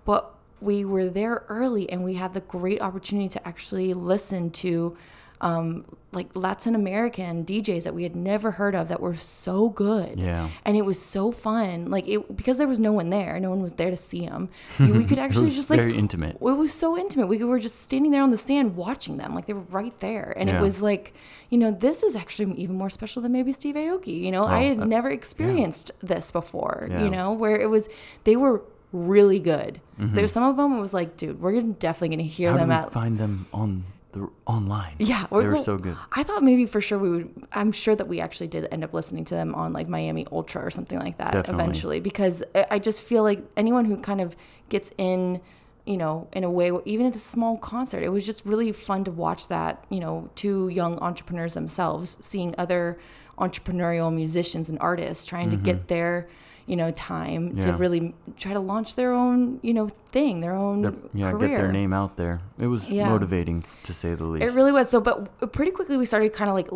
but 0.03 0.34
we 0.61 0.85
were 0.85 1.09
there 1.09 1.43
early, 1.49 1.89
and 1.89 2.03
we 2.03 2.15
had 2.15 2.33
the 2.33 2.41
great 2.41 2.81
opportunity 2.81 3.29
to 3.29 3.47
actually 3.47 3.93
listen 3.93 4.49
to 4.51 4.95
um, 5.41 5.83
like 6.13 6.29
Latin 6.33 6.75
American 6.75 7.43
DJs 7.45 7.83
that 7.83 7.93
we 7.93 8.03
had 8.03 8.15
never 8.15 8.51
heard 8.51 8.73
of 8.73 8.87
that 8.87 9.01
were 9.01 9.13
so 9.15 9.69
good. 9.69 10.17
Yeah. 10.17 10.49
And 10.63 10.77
it 10.77 10.83
was 10.85 10.99
so 10.99 11.33
fun. 11.33 11.89
Like 11.91 12.07
it 12.07 12.37
because 12.37 12.57
there 12.57 12.67
was 12.69 12.79
no 12.79 12.93
one 12.93 13.09
there, 13.09 13.37
no 13.41 13.49
one 13.49 13.61
was 13.61 13.73
there 13.73 13.91
to 13.91 13.97
see 13.97 14.25
them. 14.25 14.47
We 14.79 15.03
could 15.03 15.19
actually 15.25 15.49
just 15.49 15.69
like 15.69 15.79
very 15.79 15.97
intimate. 15.97 16.37
It 16.37 16.41
was 16.41 16.73
so 16.73 16.97
intimate. 16.97 17.27
We 17.27 17.43
were 17.43 17.59
just 17.59 17.81
standing 17.81 18.11
there 18.11 18.23
on 18.23 18.31
the 18.31 18.37
sand 18.37 18.77
watching 18.77 19.17
them, 19.17 19.35
like 19.35 19.45
they 19.45 19.53
were 19.53 19.67
right 19.69 19.97
there, 19.99 20.33
and 20.37 20.47
Yeah. 20.47 20.57
it 20.59 20.61
was 20.61 20.81
like, 20.81 21.13
you 21.49 21.57
know, 21.57 21.69
this 21.69 22.01
is 22.01 22.15
actually 22.15 22.55
even 22.55 22.77
more 22.77 22.89
special 22.89 23.21
than 23.21 23.33
maybe 23.33 23.51
Steve 23.51 23.75
Aoki. 23.75 24.21
You 24.21 24.31
know, 24.31 24.45
I 24.45 24.63
had 24.63 24.79
uh, 24.79 24.85
never 24.85 25.09
experienced 25.09 25.91
this 25.99 26.31
before. 26.31 26.87
Yeah. 26.89 27.03
You 27.03 27.09
know, 27.09 27.33
where 27.33 27.57
it 27.59 27.69
was 27.69 27.89
they 28.23 28.37
were 28.37 28.63
really 28.95 29.39
good. 29.39 29.79
There 29.97 30.21
was 30.23 30.31
some 30.31 30.43
of 30.43 30.57
them. 30.57 30.73
It 30.77 30.81
was 30.81 30.93
like, 30.93 31.17
dude, 31.17 31.39
we're 31.41 31.61
definitely 31.61 32.09
gonna 32.15 32.23
hear 32.27 32.49
Mm-hmm. 32.51 32.57
How 32.57 32.65
them 32.65 32.69
we 32.69 32.75
at 32.85 32.91
find 32.93 33.17
them 33.17 33.47
on 33.53 33.83
the 34.13 34.29
online? 34.45 34.95
yeah, 34.99 35.27
they 35.31 35.45
were 35.47 35.55
so 35.57 35.77
good. 35.77 35.97
I 36.11 36.23
thought 36.23 36.43
maybe 36.43 36.65
for 36.65 36.79
sure 36.81 36.97
we 36.97 37.09
would. 37.09 37.47
I'm 37.51 37.71
sure 37.71 37.95
that 37.95 38.07
we 38.07 38.21
actually 38.21 38.47
did 38.47 38.67
end 38.71 38.83
up 38.83 38.93
listening 38.93 39.25
to 39.25 39.35
them 39.35 39.53
on 39.55 39.73
like 39.73 39.87
Miami 39.87 40.25
Ultra 40.31 40.65
or 40.65 40.69
something 40.71 40.97
like 40.99 41.17
that 41.17 41.33
Definitely. 41.33 41.63
eventually, 41.63 41.99
because 41.99 42.43
I 42.71 42.79
just 42.79 43.03
feel 43.03 43.23
like 43.23 43.43
anyone 43.57 43.85
who 43.85 43.97
kind 43.97 44.21
of 44.21 44.35
gets 44.69 44.91
in, 44.97 45.41
you 45.85 45.97
know, 45.97 46.27
in 46.33 46.43
a 46.43 46.49
way, 46.49 46.71
even 46.85 47.05
at 47.05 47.15
a 47.15 47.19
small 47.19 47.57
concert, 47.57 48.03
it 48.03 48.09
was 48.09 48.25
just 48.25 48.45
really 48.45 48.71
fun 48.71 49.03
to 49.03 49.11
watch 49.11 49.47
that. 49.49 49.83
You 49.89 49.99
know, 49.99 50.29
two 50.35 50.69
young 50.69 50.97
entrepreneurs 50.99 51.53
themselves 51.53 52.17
seeing 52.21 52.55
other 52.57 52.97
entrepreneurial 53.37 54.13
musicians 54.13 54.69
and 54.69 54.79
artists 54.79 55.25
trying 55.25 55.49
to 55.51 55.57
get 55.57 55.89
their 55.89 56.27
you 56.65 56.75
know 56.75 56.91
time 56.91 57.55
to 57.55 57.67
Mm-hmm. 57.67 57.77
Really 57.77 58.13
try 58.37 58.53
to 58.53 58.59
launch 58.59 58.95
their 58.95 59.11
own 59.13 59.59
you 59.61 59.73
know 59.73 59.87
thing 60.11 60.41
their 60.41 60.53
own 60.55 60.81
Their- 60.81 60.93
yeah, 61.13 61.31
career. 61.31 61.49
get 61.49 61.57
their 61.57 61.71
name 61.71 61.93
out 61.93 62.15
there. 62.17 62.41
It 62.57 62.67
was 62.67 62.89
Yeah. 62.89 63.09
motivating 63.09 63.63
to 63.83 63.93
say 63.93 64.15
the 64.15 64.23
least. 64.25 64.45
It 64.45 64.55
really 64.57 64.71
was. 64.71 64.89
So, 64.89 64.99
but 65.01 65.51
pretty 65.51 65.71
quickly 65.71 65.97
we 65.97 66.05
started 66.05 66.33
kind 66.33 66.49
of 66.49 66.55
like 66.55 66.69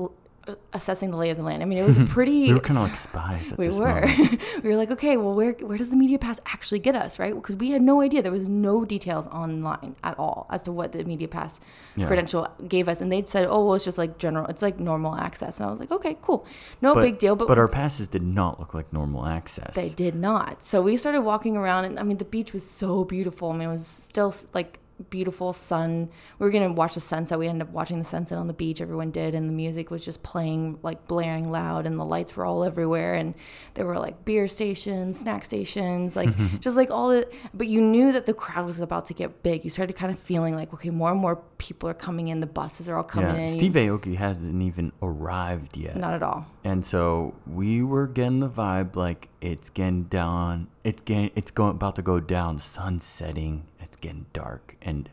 assessing 0.73 1.11
the 1.11 1.17
lay 1.17 1.29
of 1.29 1.37
the 1.37 1.43
land. 1.43 1.61
I 1.61 1.65
mean, 1.65 1.77
it 1.79 1.85
was 1.85 1.97
pretty. 2.09 2.47
we 2.47 2.53
were 2.53 2.59
kind 2.59 2.77
of 2.77 2.83
like 2.83 2.95
spies 2.95 3.51
at 3.51 3.57
we 3.57 3.67
this 3.67 3.77
were. 3.79 4.01
moment. 4.01 4.41
we 4.63 4.69
were 4.69 4.75
like, 4.75 4.91
okay, 4.91 5.17
well, 5.17 5.33
where 5.33 5.51
where 5.53 5.77
does 5.77 5.91
the 5.91 5.97
media 5.97 6.17
pass 6.19 6.39
actually 6.45 6.79
get 6.79 6.95
us, 6.95 7.19
right? 7.19 7.33
Because 7.35 7.55
we 7.55 7.71
had 7.71 7.81
no 7.81 8.01
idea. 8.01 8.21
There 8.21 8.31
was 8.31 8.47
no 8.49 8.85
details 8.85 9.27
online 9.27 9.95
at 10.03 10.17
all 10.19 10.47
as 10.49 10.63
to 10.63 10.71
what 10.71 10.91
the 10.91 11.03
media 11.03 11.27
pass 11.27 11.59
Yeah. 11.95 12.07
credential 12.07 12.47
gave 12.67 12.87
us, 12.87 13.01
and 13.01 13.11
they'd 13.11 13.27
said, 13.29 13.47
oh, 13.49 13.65
well, 13.65 13.75
it's 13.75 13.85
just 13.85 13.97
like 13.97 14.17
general, 14.17 14.45
it's 14.47 14.61
like 14.61 14.79
normal 14.79 15.15
access, 15.15 15.57
and 15.57 15.67
I 15.67 15.71
was 15.71 15.79
like, 15.79 15.91
okay, 15.91 16.17
cool, 16.21 16.45
no 16.81 16.93
But, 16.93 17.01
big 17.01 17.17
deal. 17.19 17.35
But, 17.35 17.47
but 17.47 17.57
our 17.57 17.67
passes 17.67 18.07
did 18.07 18.23
not 18.23 18.59
look 18.59 18.73
like 18.73 18.91
normal 18.93 19.25
access. 19.25 19.75
they 19.75 19.89
did 19.89 20.15
not. 20.15 20.63
So 20.63 20.81
we 20.81 20.97
started 20.97 21.21
walking 21.21 21.57
around, 21.57 21.85
and 21.85 21.99
I 21.99 22.03
mean, 22.03 22.17
the 22.17 22.25
beach 22.25 22.53
was 22.53 22.65
so 22.69 23.03
beautiful. 23.03 23.51
I 23.51 23.53
mean, 23.57 23.67
it 23.69 23.71
was 23.71 23.85
still 23.87 24.33
like 24.53 24.79
beautiful 25.09 25.53
sun. 25.53 26.09
We 26.37 26.45
were 26.45 26.51
gonna 26.51 26.71
watch 26.71 26.95
the 26.95 27.01
sunset. 27.01 27.39
We 27.39 27.47
ended 27.47 27.67
up 27.67 27.73
watching 27.73 27.99
the 27.99 28.05
sunset 28.05 28.37
on 28.37 28.47
the 28.47 28.53
beach. 28.53 28.81
Everyone 28.81 29.11
did, 29.11 29.35
and 29.35 29.49
the 29.49 29.53
music 29.53 29.91
was 29.91 30.03
just 30.03 30.23
playing 30.23 30.79
like 30.83 31.07
blaring 31.07 31.51
loud, 31.51 31.85
and 31.85 31.99
the 31.99 32.05
lights 32.05 32.35
were 32.35 32.45
all 32.45 32.63
everywhere. 32.63 33.13
And 33.13 33.33
there 33.73 33.85
were 33.85 33.97
like 33.97 34.25
beer 34.25 34.47
stations, 34.47 35.19
snack 35.19 35.45
stations, 35.45 36.15
like 36.15 36.29
just 36.59 36.77
like 36.77 36.91
all 36.91 37.09
the. 37.09 37.27
But 37.53 37.67
you 37.67 37.81
knew 37.81 38.11
that 38.11 38.25
the 38.25 38.33
crowd 38.33 38.65
was 38.65 38.79
about 38.79 39.05
to 39.07 39.13
get 39.13 39.43
big. 39.43 39.63
You 39.63 39.69
started 39.69 39.95
kind 39.95 40.11
of 40.11 40.19
feeling 40.19 40.55
like, 40.55 40.73
okay, 40.73 40.89
more 40.89 41.11
and 41.11 41.19
more 41.19 41.37
people 41.57 41.89
are 41.89 41.93
coming 41.93 42.27
in. 42.27 42.39
The 42.39 42.47
buses 42.47 42.89
are 42.89 42.97
all 42.97 43.03
coming 43.03 43.35
yeah, 43.35 43.41
in. 43.43 43.49
Steve 43.49 43.73
Aoki 43.73 44.15
hasn't 44.15 44.61
even 44.61 44.91
arrived 45.01 45.77
yet. 45.77 45.95
Not 45.95 46.13
at 46.13 46.23
all. 46.23 46.45
And 46.63 46.85
so 46.85 47.35
we 47.47 47.83
were 47.83 48.07
getting 48.07 48.39
the 48.39 48.49
vibe 48.49 48.95
like 48.95 49.29
it's 49.41 49.69
getting 49.69 50.03
down, 50.03 50.67
it's 50.83 51.01
getting, 51.01 51.31
it's 51.35 51.51
going 51.51 51.71
about 51.71 51.95
to 51.95 52.01
go 52.01 52.19
down. 52.19 52.57
The 52.57 52.61
sun's 52.61 53.03
setting, 53.03 53.65
it's 53.89 53.97
getting 53.97 54.27
dark, 54.33 54.77
and 54.83 55.09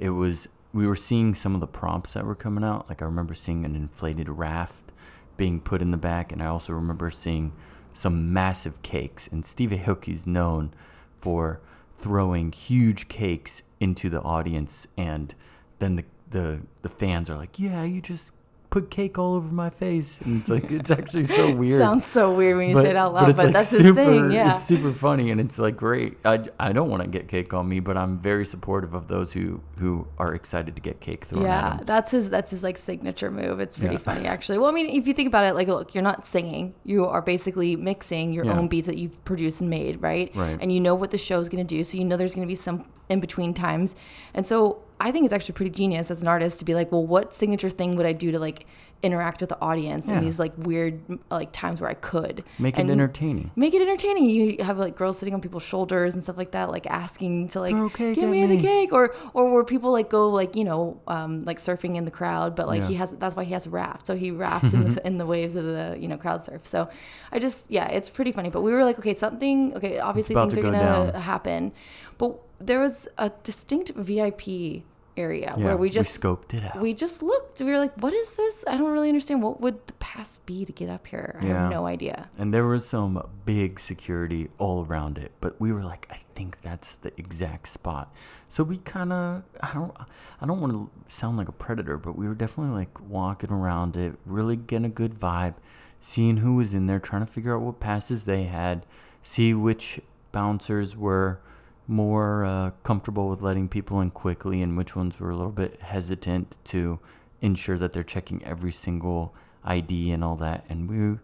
it 0.00 0.10
was. 0.10 0.48
We 0.72 0.86
were 0.86 0.96
seeing 0.96 1.32
some 1.32 1.54
of 1.54 1.60
the 1.60 1.66
prompts 1.66 2.12
that 2.14 2.26
were 2.26 2.34
coming 2.34 2.64
out. 2.64 2.88
Like 2.88 3.00
I 3.00 3.04
remember 3.04 3.32
seeing 3.34 3.64
an 3.64 3.76
inflated 3.76 4.28
raft 4.28 4.92
being 5.36 5.60
put 5.60 5.80
in 5.80 5.92
the 5.92 5.96
back, 5.96 6.32
and 6.32 6.42
I 6.42 6.46
also 6.46 6.72
remember 6.72 7.10
seeing 7.10 7.52
some 7.92 8.32
massive 8.32 8.82
cakes. 8.82 9.28
And 9.28 9.44
Steve 9.44 9.70
Aoki's 9.70 10.26
known 10.26 10.74
for 11.18 11.60
throwing 11.94 12.50
huge 12.52 13.06
cakes 13.08 13.62
into 13.78 14.10
the 14.10 14.20
audience, 14.22 14.88
and 14.98 15.34
then 15.78 15.96
the 15.96 16.04
the 16.28 16.62
the 16.82 16.88
fans 16.88 17.30
are 17.30 17.36
like, 17.36 17.58
"Yeah, 17.60 17.84
you 17.84 18.00
just." 18.00 18.34
Put 18.68 18.90
cake 18.90 19.16
all 19.18 19.34
over 19.34 19.54
my 19.54 19.70
face, 19.70 20.20
and 20.20 20.40
it's 20.40 20.48
like 20.50 20.70
it's 20.70 20.90
actually 20.90 21.24
so 21.24 21.54
weird 21.54 21.78
Sounds 21.78 22.04
so 22.04 22.34
weird 22.34 22.56
when 22.56 22.68
you 22.68 22.74
say 22.74 22.90
it 22.90 22.96
out 22.96 23.14
loud, 23.14 23.26
but, 23.26 23.38
like 23.38 23.52
that's 23.52 23.68
super, 23.68 24.00
his 24.02 24.06
thing. 24.20 24.30
Yeah. 24.32 24.50
It's 24.52 24.64
super 24.64 24.92
funny 24.92 25.30
and 25.30 25.40
it's 25.40 25.58
like 25.58 25.76
great. 25.76 26.18
I, 26.24 26.44
I 26.58 26.72
don't 26.72 26.90
want 26.90 27.02
to 27.02 27.08
get 27.08 27.28
cake 27.28 27.54
on 27.54 27.68
me, 27.68 27.80
but 27.80 27.96
I'm 27.96 28.18
very 28.18 28.44
supportive 28.44 28.92
of 28.92 29.06
those 29.06 29.32
who 29.32 29.62
who 29.78 30.08
are 30.18 30.34
excited 30.34 30.74
to 30.74 30.82
get 30.82 31.00
cake 31.00 31.24
thrown 31.24 31.44
Yeah, 31.44 31.58
at 31.68 31.76
them. 31.78 31.86
that's 31.86 32.10
his 32.10 32.28
that's 32.28 32.50
his 32.50 32.62
like 32.62 32.76
signature 32.76 33.30
move. 33.30 33.60
It's 33.60 33.78
pretty 33.78 33.94
Yeah. 33.94 33.98
funny 34.00 34.26
actually. 34.26 34.58
Well, 34.58 34.68
I 34.68 34.72
mean, 34.72 34.90
if 34.90 35.06
you 35.06 35.14
think 35.14 35.28
about 35.28 35.44
it, 35.44 35.54
like 35.54 35.68
look, 35.68 35.94
you're 35.94 36.02
not 36.04 36.26
singing. 36.26 36.74
You 36.84 37.06
are 37.06 37.22
basically 37.22 37.76
mixing 37.76 38.32
your 38.32 38.44
Yeah. 38.46 38.58
own 38.58 38.66
beats 38.68 38.88
that 38.88 38.98
you've 38.98 39.24
produced 39.24 39.60
and 39.60 39.70
made, 39.70 40.02
right? 40.02 40.30
Right. 40.34 40.58
And 40.60 40.72
you 40.72 40.80
know 40.80 40.94
what 40.96 41.12
the 41.12 41.18
show's 41.18 41.48
going 41.48 41.64
to 41.64 41.74
do, 41.76 41.82
so 41.84 41.96
you 41.96 42.04
know 42.04 42.16
there's 42.16 42.34
going 42.34 42.46
to 42.46 42.50
be 42.50 42.56
some 42.56 42.84
in 43.08 43.20
between 43.20 43.54
times. 43.54 43.94
And 44.34 44.44
so 44.44 44.78
I 44.98 45.12
think 45.12 45.24
it's 45.24 45.34
actually 45.34 45.54
pretty 45.54 45.70
genius 45.72 46.10
as 46.10 46.22
an 46.22 46.28
artist 46.28 46.58
to 46.60 46.64
be 46.64 46.74
like, 46.74 46.90
well, 46.90 47.06
what 47.06 47.34
signature 47.34 47.68
thing 47.70 47.96
would 47.96 48.06
I 48.06 48.12
do 48.12 48.32
to 48.32 48.38
like 48.38 48.66
interact 49.02 49.40
with 49.42 49.50
the 49.50 49.60
audience 49.60 50.08
Yeah. 50.08 50.16
in 50.18 50.24
these 50.24 50.38
like 50.38 50.54
weird 50.56 51.00
like 51.30 51.52
times 51.52 51.82
where 51.82 51.90
I 51.90 51.94
could 51.94 52.42
Make 52.58 52.78
it 52.78 52.88
entertaining. 52.88 53.50
Make 53.54 53.74
it 53.74 53.82
entertaining. 53.82 54.24
You 54.30 54.64
have 54.64 54.78
like 54.78 54.96
girls 54.96 55.18
sitting 55.18 55.34
on 55.34 55.42
people's 55.42 55.64
shoulders 55.64 56.14
and 56.14 56.22
stuff 56.22 56.38
like 56.38 56.52
that, 56.52 56.70
like 56.70 56.86
asking 56.86 57.48
to 57.48 57.60
like 57.60 57.72
give 57.94 58.18
at 58.24 58.30
me, 58.30 58.46
the 58.46 58.56
cake, 58.58 58.94
or 58.94 59.14
or 59.34 59.52
where 59.52 59.64
people 59.64 59.92
like 59.92 60.08
go 60.08 60.30
like 60.30 60.56
you 60.56 60.64
know 60.64 60.98
um, 61.08 61.44
like 61.44 61.58
surfing 61.58 61.96
in 61.96 62.06
the 62.06 62.10
crowd, 62.10 62.56
but 62.56 62.66
like 62.66 62.84
he 62.84 62.94
has 62.94 63.12
that's 63.12 63.36
why 63.36 63.44
he 63.44 63.52
has 63.52 63.66
a 63.66 63.70
raft, 63.70 64.06
so 64.06 64.16
he 64.16 64.30
rafts 64.30 64.72
in 64.72 64.94
the 64.94 65.06
in 65.06 65.18
the 65.18 65.26
waves 65.26 65.56
of 65.56 65.66
the 65.66 65.98
you 66.00 66.08
know 66.08 66.16
crowd 66.16 66.42
surf. 66.42 66.66
So 66.66 66.88
I 67.30 67.38
just 67.38 67.70
yeah, 67.70 67.88
it's 67.88 68.08
pretty 68.08 68.32
funny. 68.32 68.48
But 68.48 68.62
we 68.62 68.72
were 68.72 68.82
like, 68.82 68.98
okay, 68.98 69.12
something 69.14 69.74
okay, 69.76 69.98
obviously 69.98 70.34
things 70.34 70.56
are 70.56 70.62
go 70.62 70.70
gonna 70.72 71.12
down. 71.12 71.20
happen, 71.20 71.72
but 72.16 72.38
there 72.60 72.80
was 72.80 73.08
a 73.18 73.30
distinct 73.42 73.90
VIP 73.90 74.82
area 75.18 75.54
Yeah, 75.56 75.64
where 75.64 75.76
we 75.78 75.88
just 75.88 76.20
scoped 76.20 76.52
it 76.52 76.62
out. 76.62 76.78
we 76.80 76.92
just 76.92 77.22
looked. 77.22 77.60
We 77.60 77.66
were 77.70 77.78
like, 77.78 77.94
what 78.02 78.12
is 78.12 78.34
this? 78.34 78.64
I 78.68 78.76
don't 78.76 78.92
really 78.92 79.08
understand. 79.08 79.42
What 79.42 79.60
would 79.62 79.86
the 79.86 79.94
pass 79.94 80.38
be 80.40 80.64
to 80.66 80.72
get 80.72 80.90
up 80.90 81.06
here? 81.06 81.38
I 81.40 81.46
Yeah. 81.46 81.62
have 81.62 81.70
no 81.70 81.86
idea. 81.86 82.28
and 82.38 82.52
there 82.52 82.66
was 82.66 82.86
some 82.86 83.26
big 83.46 83.80
security 83.80 84.48
all 84.58 84.84
around 84.84 85.16
it, 85.16 85.32
but 85.40 85.58
we 85.60 85.72
were 85.72 85.82
like, 85.82 86.06
I 86.10 86.18
think 86.34 86.58
that's 86.60 86.96
the 86.96 87.12
exact 87.18 87.68
spot. 87.68 88.12
So 88.50 88.62
we 88.62 88.76
kind 88.78 89.10
of, 89.12 89.42
I 89.62 89.72
don't, 89.72 89.96
I 90.40 90.44
don't 90.46 90.60
want 90.60 90.72
to 90.74 90.90
sound 91.08 91.38
like 91.38 91.48
a 91.48 91.52
predator, 91.52 91.96
but 91.96 92.14
we 92.16 92.28
were 92.28 92.34
definitely 92.34 92.74
like 92.74 93.00
walking 93.08 93.50
around 93.50 93.96
it, 93.96 94.16
really 94.26 94.56
getting 94.56 94.84
a 94.84 94.90
good 94.90 95.14
vibe, 95.18 95.54
seeing 95.98 96.38
who 96.38 96.56
was 96.56 96.74
in 96.74 96.86
there, 96.88 97.00
trying 97.00 97.24
to 97.24 97.32
figure 97.32 97.56
out 97.56 97.62
what 97.62 97.80
passes 97.80 98.26
they 98.26 98.44
had, 98.44 98.84
see 99.22 99.54
which 99.54 99.98
bouncers 100.30 100.94
were, 100.94 101.40
more 101.86 102.44
uh, 102.44 102.70
comfortable 102.82 103.28
with 103.28 103.42
letting 103.42 103.68
people 103.68 104.00
in 104.00 104.10
quickly 104.10 104.62
and 104.62 104.76
which 104.76 104.96
ones 104.96 105.20
were 105.20 105.30
a 105.30 105.36
little 105.36 105.52
bit 105.52 105.80
hesitant 105.80 106.58
to 106.64 106.98
ensure 107.40 107.78
that 107.78 107.92
they're 107.92 108.02
checking 108.02 108.44
every 108.44 108.72
single 108.72 109.34
ID 109.64 110.10
and 110.10 110.24
all 110.24 110.36
that. 110.36 110.64
And 110.68 110.88
we 110.88 111.18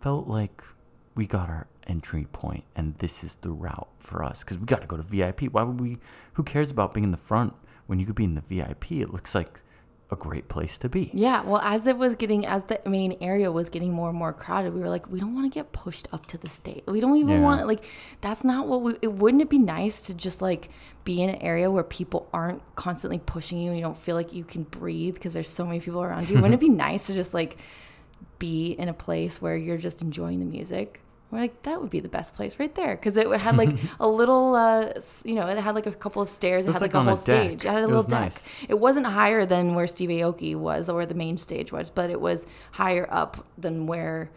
felt 0.00 0.26
like 0.26 0.62
we 1.14 1.26
got 1.26 1.48
our 1.48 1.66
entry 1.86 2.26
point 2.32 2.64
and 2.74 2.96
this 2.98 3.22
is 3.22 3.36
the 3.36 3.50
route 3.50 3.88
for 3.98 4.22
us 4.22 4.42
because 4.42 4.58
we 4.58 4.66
got 4.66 4.80
to 4.80 4.86
go 4.86 4.96
to 4.96 5.02
VIP. 5.02 5.42
Why 5.44 5.62
would 5.62 5.80
we? 5.80 5.98
Who 6.34 6.42
cares 6.42 6.70
about 6.70 6.94
being 6.94 7.04
in 7.04 7.10
the 7.10 7.16
front 7.16 7.54
when 7.86 7.98
you 7.98 8.06
could 8.06 8.14
be 8.14 8.24
in 8.24 8.34
the 8.34 8.42
VIP? 8.42 8.92
It 8.92 9.12
looks 9.12 9.34
like 9.34 9.60
a 10.10 10.16
great 10.16 10.48
place 10.48 10.78
to 10.78 10.88
be. 10.88 11.10
Yeah, 11.12 11.42
well, 11.42 11.60
as 11.64 11.86
it 11.86 11.98
was 11.98 12.14
getting, 12.14 12.46
as 12.46 12.62
the 12.64 12.80
main 12.86 13.16
area 13.20 13.50
was 13.50 13.68
getting 13.70 13.92
more 13.92 14.08
and 14.08 14.16
more 14.18 14.32
crowded, 14.32 14.72
we 14.72 14.80
were 14.80 14.88
like, 14.88 15.10
we 15.10 15.18
don't 15.18 15.34
want 15.34 15.50
to 15.52 15.54
get 15.54 15.72
pushed 15.72 16.06
up 16.12 16.26
to 16.26 16.38
the 16.38 16.48
stage. 16.48 16.84
We 16.86 17.00
don't 17.00 17.16
even 17.16 17.34
Yeah. 17.34 17.40
want, 17.40 17.66
like, 17.66 17.84
that's 18.20 18.44
not 18.44 18.68
what 18.68 18.82
we, 18.82 18.94
it 19.02 19.12
wouldn't 19.12 19.42
it 19.42 19.50
be 19.50 19.58
nice 19.58 20.06
to 20.06 20.14
just 20.14 20.40
like 20.40 20.68
be 21.04 21.22
in 21.22 21.30
an 21.30 21.36
area 21.42 21.70
where 21.70 21.82
people 21.82 22.28
aren't 22.32 22.62
constantly 22.76 23.18
pushing 23.18 23.58
you 23.60 23.70
and 23.70 23.78
you 23.78 23.84
don't 23.84 23.98
feel 23.98 24.14
like 24.14 24.32
you 24.32 24.44
can 24.44 24.62
breathe 24.62 25.14
because 25.14 25.32
there's 25.34 25.48
so 25.48 25.66
many 25.66 25.80
people 25.80 26.02
around 26.02 26.28
you? 26.30 26.36
wouldn't 26.40 26.54
it 26.54 26.60
be 26.60 26.68
nice 26.68 27.06
to 27.08 27.14
just 27.14 27.34
like 27.34 27.56
be 28.38 28.72
in 28.72 28.88
a 28.88 28.94
place 28.94 29.42
where 29.42 29.56
you're 29.56 29.78
just 29.78 30.02
enjoying 30.02 30.38
the 30.38 30.46
music? 30.46 31.00
We're 31.30 31.38
like, 31.40 31.62
that 31.64 31.80
would 31.80 31.90
be 31.90 31.98
the 32.00 32.08
best 32.08 32.34
place 32.34 32.58
right 32.60 32.72
there 32.74 32.94
because 32.94 33.16
it 33.16 33.26
had 33.40 33.56
like 33.56 33.70
a 34.00 34.06
little, 34.06 34.54
uh, 34.54 34.92
you 35.24 35.34
know, 35.34 35.46
it 35.48 35.58
had 35.58 35.74
like 35.74 35.86
a 35.86 35.92
couple 35.92 36.22
of 36.22 36.28
stairs. 36.28 36.66
It, 36.66 36.68
was 36.68 36.76
had 36.76 36.82
like 36.82 36.94
like, 36.94 36.94
a 36.94 36.98
on 37.00 37.06
a 37.06 37.10
whole 37.10 37.16
stage. 37.16 37.64
It 37.64 37.68
had 37.68 37.78
a 37.80 37.84
It 37.84 37.86
little 37.88 38.02
deck. 38.04 38.20
nice. 38.20 38.48
It 38.68 38.78
wasn't 38.78 39.06
higher 39.06 39.44
than 39.44 39.74
where 39.74 39.86
Steve 39.88 40.10
Aoki 40.10 40.54
was 40.54 40.88
or 40.88 40.94
where 40.96 41.06
the 41.06 41.14
main 41.14 41.36
stage 41.36 41.72
was, 41.72 41.90
but 41.90 42.10
it 42.10 42.20
was 42.20 42.46
higher 42.72 43.06
up 43.10 43.44
than 43.58 43.86
where 43.86 44.30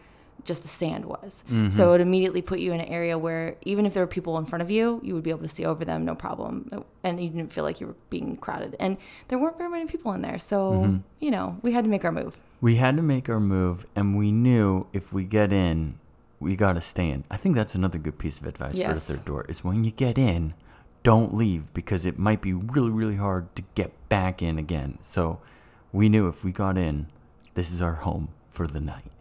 just 0.45 0.61
the 0.63 0.67
sand 0.69 1.05
was. 1.05 1.43
Mm-hmm. 1.47 1.69
So 1.69 1.93
it 1.93 2.01
immediately 2.01 2.41
put 2.41 2.59
you 2.59 2.71
in 2.73 2.79
an 2.79 2.87
area 2.87 3.17
where 3.17 3.55
even 3.63 3.85
if 3.85 3.93
there 3.93 4.01
were 4.01 4.07
people 4.07 4.37
in 4.37 4.45
front 4.45 4.61
of 4.63 4.71
you, 4.71 4.99
you 5.03 5.13
would 5.13 5.23
be 5.23 5.29
able 5.29 5.41
to 5.41 5.49
see 5.49 5.65
over 5.65 5.83
them, 5.85 6.05
no 6.05 6.15
problem. 6.15 6.85
And 7.03 7.21
you 7.21 7.29
didn't 7.29 7.51
feel 7.51 7.65
like 7.65 7.81
you 7.81 7.87
were 7.87 7.95
being 8.09 8.35
crowded. 8.37 8.75
And 8.79 8.97
there 9.27 9.37
weren't 9.37 9.57
very 9.57 9.69
many 9.69 9.85
people 9.85 10.11
in 10.13 10.21
there. 10.21 10.39
So, 10.39 10.71
Mm-hmm. 10.71 10.97
you 11.19 11.29
know, 11.29 11.57
we 11.61 11.73
had 11.73 11.83
to 11.83 11.89
make 11.89 12.03
our 12.05 12.11
move. 12.11 12.37
We 12.61 12.77
had 12.77 12.95
to 12.97 13.03
make 13.03 13.29
our 13.29 13.39
move, 13.39 13.85
and 13.95 14.17
we 14.17 14.31
knew 14.31 14.87
if 14.91 15.13
we 15.13 15.23
get 15.25 15.51
in, 15.53 15.99
we 16.39 16.55
got 16.55 16.73
to 16.73 16.81
stay 16.81 17.09
in. 17.09 17.25
I 17.29 17.37
think 17.37 17.55
that's 17.55 17.75
another 17.75 17.97
good 17.97 18.17
piece 18.17 18.39
of 18.39 18.47
advice 18.47 18.77
for 18.77 18.93
the 18.93 18.99
third 18.99 19.25
door 19.25 19.45
is 19.49 19.63
when 19.63 19.83
you 19.83 19.91
get 19.91 20.17
in, 20.17 20.53
don't 21.03 21.33
leave 21.33 21.73
because 21.73 22.05
it 22.05 22.19
might 22.19 22.41
be 22.41 22.53
really, 22.53 22.89
really 22.89 23.15
hard 23.15 23.55
to 23.55 23.63
get 23.75 23.91
back 24.09 24.41
in 24.41 24.57
again. 24.57 24.97
So 25.01 25.39
we 25.91 26.09
knew 26.09 26.27
if 26.27 26.43
we 26.43 26.51
got 26.51 26.77
in, 26.77 27.07
this 27.53 27.71
is 27.71 27.81
our 27.81 27.95
home 27.95 28.29
for 28.49 28.67
the 28.67 28.81
night. 28.81 29.11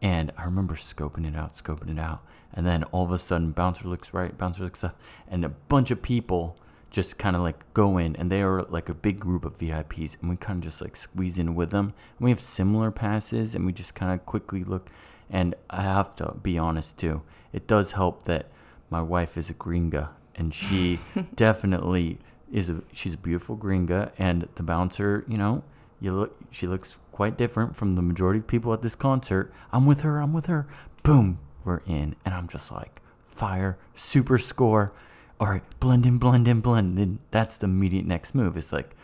And 0.00 0.32
I 0.36 0.44
remember 0.44 0.74
scoping 0.74 1.26
it 1.26 1.36
out, 1.36 1.54
scoping 1.54 1.90
it 1.90 1.98
out. 1.98 2.22
And 2.52 2.66
then 2.66 2.84
all 2.84 3.04
of 3.04 3.12
a 3.12 3.18
sudden, 3.18 3.52
bouncer 3.52 3.88
looks 3.88 4.14
right, 4.14 4.36
bouncer 4.36 4.64
looks 4.64 4.82
left, 4.82 4.96
and 5.28 5.44
a 5.44 5.48
bunch 5.48 5.90
of 5.90 6.02
people 6.02 6.56
just 6.90 7.18
kind 7.18 7.36
of 7.36 7.42
like 7.42 7.72
go 7.74 7.98
in, 7.98 8.16
and 8.16 8.32
they 8.32 8.40
are 8.42 8.62
like 8.62 8.88
a 8.88 8.94
big 8.94 9.20
group 9.20 9.44
of 9.44 9.58
VIPs, 9.58 10.16
and 10.20 10.30
we 10.30 10.36
kind 10.36 10.58
of 10.58 10.64
just 10.64 10.80
like 10.80 10.96
squeeze 10.96 11.38
in 11.38 11.54
with 11.54 11.70
them. 11.70 11.92
And 12.18 12.24
we 12.24 12.30
have 12.30 12.40
similar 12.40 12.90
passes, 12.90 13.54
and 13.54 13.66
we 13.66 13.72
just 13.72 13.94
kind 13.94 14.12
of 14.12 14.24
quickly 14.24 14.64
look. 14.64 14.90
And 15.30 15.54
I 15.68 15.82
have 15.82 16.16
to 16.16 16.34
be 16.42 16.58
honest 16.58 16.98
too, 16.98 17.22
it 17.52 17.66
does 17.66 17.92
help 17.92 18.24
that 18.24 18.46
my 18.90 19.02
wife 19.02 19.36
is 19.36 19.50
a 19.50 19.54
gringa, 19.54 20.10
and 20.34 20.54
she 20.54 21.00
definitely 21.34 22.18
is 22.50 22.70
a 22.70 22.82
she's 22.92 23.14
a 23.14 23.18
beautiful 23.18 23.56
gringa, 23.56 24.12
and 24.18 24.48
the 24.54 24.62
bouncer, 24.62 25.24
you 25.28 25.36
know, 25.36 25.62
you 26.00 26.12
look 26.12 26.36
she 26.50 26.66
looks 26.66 26.98
quite 27.12 27.36
different 27.36 27.74
from 27.74 27.92
the 27.92 28.02
majority 28.02 28.38
of 28.38 28.46
people 28.46 28.72
at 28.72 28.80
this 28.80 28.94
concert. 28.94 29.52
I'm 29.72 29.86
with 29.86 30.02
her, 30.02 30.20
I'm 30.20 30.32
with 30.32 30.46
her. 30.46 30.68
Boom, 31.02 31.40
we're 31.64 31.80
in. 31.86 32.14
And 32.24 32.32
I'm 32.32 32.46
just 32.46 32.70
like, 32.70 33.00
fire, 33.26 33.76
super 33.94 34.38
score. 34.38 34.92
All 35.40 35.48
right, 35.48 35.64
blend 35.80 36.06
in, 36.06 36.18
blend 36.18 36.46
in, 36.46 36.60
blend 36.60 36.96
in. 36.96 37.18
That's 37.32 37.56
the 37.56 37.64
immediate 37.64 38.06
next 38.06 38.36
move. 38.36 38.56
It's 38.56 38.72
like 38.72 38.94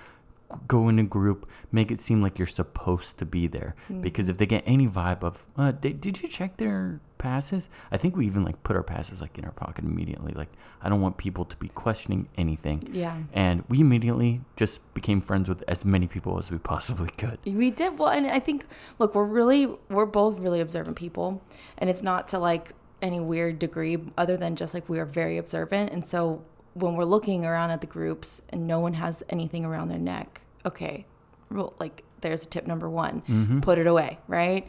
go 0.67 0.89
in 0.89 0.99
a 0.99 1.05
group, 1.05 1.49
make 1.73 1.91
it 1.91 1.99
seem 2.01 2.23
like 2.23 2.39
you're 2.39 2.47
supposed 2.47 3.19
to 3.19 3.27
be 3.27 3.47
there. 3.47 3.75
Because 4.01 4.29
if 4.29 4.37
they 4.37 4.47
get 4.47 4.63
any 4.67 4.87
vibe 4.87 5.23
of, 5.23 5.45
uh, 5.57 5.73
did, 5.73 6.01
did 6.01 6.23
you 6.23 6.29
check 6.29 6.57
their 6.57 7.01
passes? 7.19 7.71
I 7.91 7.97
think 7.97 8.17
we 8.17 8.27
even 8.27 8.45
like 8.45 8.63
put 8.63 8.77
our 8.77 8.83
passes 8.83 9.21
like 9.21 9.39
in 9.39 9.45
our 9.45 9.53
pocket 9.53 9.85
immediately. 9.85 10.33
Like 10.33 10.51
I 10.83 10.89
don't 10.89 11.01
want 11.01 11.17
people 11.17 11.45
to 11.47 11.57
be 11.57 11.69
questioning 11.69 12.29
anything. 12.37 12.89
Yeah. 12.93 13.17
And 13.33 13.65
we 13.69 13.81
immediately 13.81 14.43
just 14.57 14.81
became 14.95 15.21
friends 15.21 15.49
with 15.49 15.65
as 15.67 15.85
many 15.85 16.07
people 16.07 16.39
as 16.39 16.51
we 16.51 16.59
possibly 16.59 17.09
could. 17.17 17.39
We 17.45 17.71
did 17.71 17.99
well, 17.99 18.11
and 18.11 18.27
I 18.27 18.41
think 18.41 18.67
look, 18.99 19.15
we're 19.15 19.25
really 19.25 19.67
we're 19.89 20.07
both 20.07 20.39
really 20.39 20.61
observant 20.61 20.97
people, 20.97 21.43
and 21.79 21.89
it's 21.89 22.03
not 22.03 22.29
to 22.29 22.39
like 22.39 22.73
any 23.03 23.21
weird 23.21 23.59
degree 23.59 23.99
other 24.17 24.37
than 24.37 24.57
just 24.57 24.75
like 24.75 24.89
we 24.89 24.99
are 24.99 25.07
very 25.07 25.39
observant, 25.39 25.93
and 25.93 26.07
so 26.07 26.45
when 26.75 26.95
we're 26.97 27.05
looking 27.05 27.45
around 27.47 27.71
at 27.71 27.81
the 27.81 27.87
groups 27.87 28.43
and 28.51 28.67
no 28.67 28.81
one 28.81 28.95
has 28.95 29.23
anything 29.29 29.65
around 29.65 29.89
their 29.89 29.99
neck, 29.99 30.41
okay, 30.67 31.07
well, 31.51 31.75
like 31.79 32.03
there's 32.21 32.43
a 32.43 32.47
tip 32.47 32.67
number 32.67 32.89
one, 32.89 33.61
put 33.63 33.79
it 33.79 33.87
away, 33.87 34.19
right? 34.29 34.67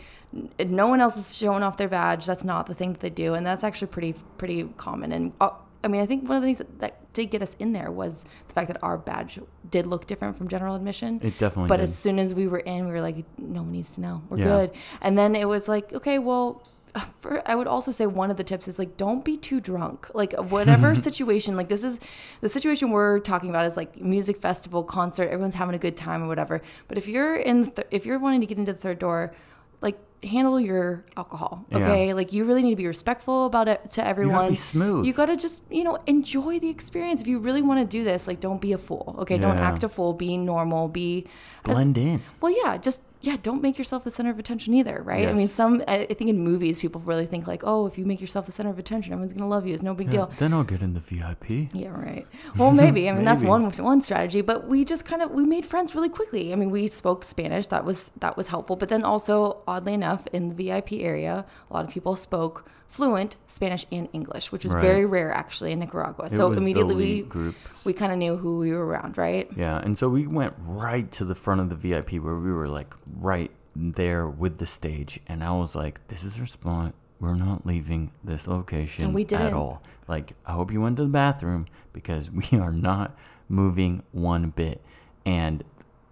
No 0.60 0.88
one 0.88 1.00
else 1.02 1.18
is 1.18 1.36
showing 1.38 1.64
off 1.64 1.78
their 1.78 1.88
badge. 1.88 2.26
That's 2.26 2.44
not 2.44 2.68
the 2.68 2.74
thing 2.76 2.92
that 2.94 3.00
they 3.02 3.10
do, 3.10 3.34
and 3.34 3.46
that's 3.46 3.64
actually 3.64 3.88
pretty 3.88 4.14
pretty 4.38 4.64
common. 4.78 5.12
And 5.14 5.32
uh, 5.40 5.52
I 5.84 5.88
mean, 5.88 6.02
I 6.02 6.06
think 6.06 6.28
one 6.28 6.36
of 6.38 6.42
the 6.42 6.48
things 6.48 6.58
that, 6.58 6.80
that 6.80 7.14
did 7.14 7.28
get 7.28 7.42
us 7.42 7.56
in 7.60 7.72
there 7.72 7.90
was 7.92 8.26
the 8.48 8.54
fact 8.54 8.68
that 8.68 8.78
our 8.84 8.98
badge 8.98 9.40
did 9.72 9.86
look 9.86 10.06
different 10.06 10.38
from 10.38 10.48
general 10.50 10.76
admission. 10.76 11.20
It 11.24 11.38
definitely 11.38 11.70
But 11.70 11.78
did. 11.78 11.84
as 11.84 11.98
soon 11.98 12.20
as 12.20 12.34
we 12.34 12.48
were 12.48 12.60
in, 12.60 12.86
we 12.88 12.92
were 12.92 13.02
like, 13.02 13.24
no 13.38 13.62
one 13.62 13.72
needs 13.72 13.92
to 13.92 14.02
know. 14.02 14.22
We're 14.30 14.40
Yeah. 14.40 14.46
good. 14.46 14.72
And 15.02 15.18
then 15.18 15.34
it 15.36 15.48
was 15.48 15.68
like, 15.70 15.94
okay, 15.94 16.20
well, 16.20 16.62
Uh, 16.96 17.02
for, 17.20 17.42
I 17.46 17.56
would 17.56 17.68
also 17.68 17.92
say 17.92 18.06
one 18.08 18.32
of 18.32 18.38
the 18.38 18.44
tips 18.44 18.68
is 18.70 18.80
like, 18.80 18.96
don't 18.96 19.26
be 19.26 19.36
too 19.36 19.60
drunk. 19.60 20.08
Like 20.16 20.32
whatever 20.34 20.96
situation, 21.08 21.58
like 21.58 21.68
this 21.70 21.84
is 21.84 22.00
the 22.42 22.48
situation 22.50 22.90
we're 22.90 23.20
talking 23.20 23.50
about 23.50 23.66
is 23.66 23.76
like 23.76 24.00
music 24.00 24.38
festival, 24.42 24.82
concert, 24.84 25.24
everyone's 25.30 25.56
having 25.56 25.76
a 25.76 25.80
good 25.80 25.98
time 25.98 26.24
or 26.24 26.28
whatever. 26.28 26.62
But 26.88 26.98
if 26.98 27.08
you're 27.08 27.36
in, 27.36 27.70
th- 27.72 27.88
if 27.92 28.06
you're 28.06 28.18
wanting 28.20 28.40
to 28.42 28.48
get 28.48 28.58
into 28.58 28.72
the 28.72 28.80
third 28.80 29.00
door, 29.00 29.34
like 29.82 29.98
handle 30.24 30.58
your 30.60 31.04
alcohol. 31.18 31.66
Yeah. 31.70 31.78
Okay. 31.80 32.14
Like 32.14 32.32
you 32.32 32.46
really 32.46 32.64
need 32.64 32.72
to 32.72 32.76
be 32.78 32.88
respectful 32.88 33.46
about 33.46 33.68
it 33.68 33.90
to 33.92 34.08
everyone. 34.08 34.56
smooth. 34.56 35.06
You 35.06 35.12
gotta 35.14 35.36
just, 35.36 35.64
you 35.70 35.84
know, 35.84 36.00
enjoy 36.08 36.60
the 36.60 36.70
experience. 36.70 37.20
If 37.22 37.28
you 37.28 37.40
really 37.40 37.62
want 37.62 37.82
to 37.82 37.86
do 37.86 38.04
this, 38.06 38.26
like 38.26 38.40
don't 38.40 38.62
be 38.62 38.72
a 38.72 38.78
fool. 38.78 39.18
Okay. 39.20 39.38
Don't 39.38 39.58
act 39.58 39.84
a 39.84 39.90
fool. 39.90 40.14
Be 40.14 40.38
normal. 40.38 40.88
Be 40.88 41.28
as- 41.66 41.74
Blend 41.74 41.98
in. 41.98 42.24
well, 42.42 42.56
yeah, 42.64 42.78
just 42.78 43.04
yeah, 43.26 43.38
don't 43.42 43.62
make 43.62 43.78
yourself 43.78 44.04
the 44.04 44.12
center 44.12 44.30
of 44.30 44.38
attention 44.38 44.74
either, 44.74 45.02
right? 45.04 45.28
I 45.28 45.34
mean, 45.34 45.48
some 45.48 45.84
I 45.88 46.06
think 46.06 46.30
in 46.30 46.40
movies 46.40 46.80
people 46.80 47.02
really 47.02 47.26
think 47.26 47.48
like, 47.48 47.62
oh, 47.64 47.88
if 47.88 47.98
you 47.98 48.06
make 48.06 48.22
yourself 48.22 48.46
the 48.46 48.52
center 48.52 48.70
of 48.70 48.78
attention, 48.78 49.14
everyone's 49.14 49.34
gonna 49.34 49.48
love 49.48 49.66
you. 49.66 49.74
It's 49.74 49.84
no 49.84 49.94
big 49.94 50.10
deal. 50.10 50.32
Then 50.38 50.54
I'll 50.54 50.64
get 50.64 50.82
in 50.82 50.94
the 50.94 51.00
VIP. 51.00 51.70
Yeah, 51.74 51.90
right. 51.90 52.28
Well, 52.58 52.72
maybe. 52.72 53.10
I 53.10 53.14
mean, 53.16 53.26
that's 53.26 53.44
one 53.44 53.70
one 53.72 54.02
strategy. 54.02 54.42
But 54.42 54.68
we 54.68 54.86
just 54.86 55.06
kind 55.06 55.22
of 55.22 55.32
we 55.32 55.44
made 55.46 55.66
friends 55.66 55.96
really 55.96 56.10
quickly. 56.10 56.54
I 56.54 56.56
mean, 56.56 56.70
we 56.70 56.88
spoke 56.88 57.24
Spanish. 57.24 57.68
That 57.68 57.84
was 57.84 58.12
that 58.20 58.38
was 58.38 58.48
helpful. 58.50 58.76
But 58.76 58.90
then 58.90 59.04
also, 59.04 59.64
oddly 59.68 59.94
enough, 59.94 60.28
in 60.32 60.50
the 60.50 60.56
VIP 60.56 60.94
area, 60.94 61.46
a 61.70 61.74
lot 61.74 61.86
of 61.86 61.92
people 61.92 62.16
spoke 62.16 62.70
fluent 62.88 63.36
Spanish 63.48 63.86
and 63.92 64.08
English, 64.14 64.52
which 64.52 64.64
was 64.64 64.74
Right. 64.74 64.82
very 64.82 65.06
rare 65.06 65.32
actually 65.32 65.72
in 65.72 65.80
Nicaragua. 65.80 66.30
so 66.30 66.52
immediately 66.54 66.96
we 66.96 67.22
group. 67.24 67.56
we 67.84 67.94
kind 67.94 68.12
of 68.12 68.18
knew 68.18 68.38
who 68.38 68.58
we 68.60 68.72
were 68.72 68.86
around, 68.86 69.18
right? 69.18 69.50
Yeah, 69.56 69.78
and 69.80 69.98
so 69.98 70.08
we 70.10 70.28
went 70.28 70.54
right 70.60 71.12
to 71.14 71.26
the 71.26 71.36
front 71.36 71.62
of 71.62 71.70
the 71.70 71.76
VIP 71.76 72.20
where 72.20 72.36
we 72.36 72.52
were 72.52 72.68
like 72.70 72.94
right 73.20 73.52
there 73.76 74.28
with 74.28 74.60
the 74.60 74.66
stage, 74.66 75.20
and 75.28 75.44
I 75.44 75.52
was 75.52 75.76
like, 75.76 76.08
"This 76.08 76.24
is 76.24 76.40
our 76.40 76.46
spot. 76.46 76.94
We're 77.20 77.36
not 77.36 77.66
leaving 77.66 78.12
this 78.24 78.48
location 78.48 79.06
And 79.06 79.14
we 79.14 79.24
at 79.24 79.28
didn't. 79.30 79.54
all. 79.54 79.82
Like, 80.08 80.34
I 80.46 80.52
hope 80.54 80.72
you 80.72 80.82
went 80.82 80.98
to 80.98 81.04
the 81.04 81.10
bathroom 81.10 81.66
because 81.92 82.30
we 82.40 82.48
are 82.58 82.72
not 82.72 83.16
moving 83.50 84.04
one 84.12 84.50
bit." 84.52 84.82
And 85.26 85.64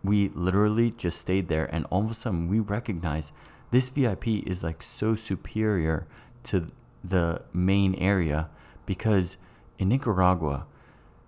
we 0.03 0.29
literally 0.33 0.91
just 0.91 1.19
stayed 1.19 1.47
there, 1.47 1.65
and 1.73 1.86
all 1.89 2.03
of 2.03 2.12
a 2.12 2.13
sudden 2.13 2.49
we 2.49 2.59
recognized 2.59 3.31
this 3.71 3.89
VIP 3.89 4.27
is 4.45 4.63
like 4.63 4.83
so 4.83 5.15
superior 5.15 6.05
to 6.43 6.67
the 7.03 7.41
main 7.53 7.95
area 7.95 8.49
because 8.86 9.38
in 9.77 9.89
Nicaragua, 9.89 10.65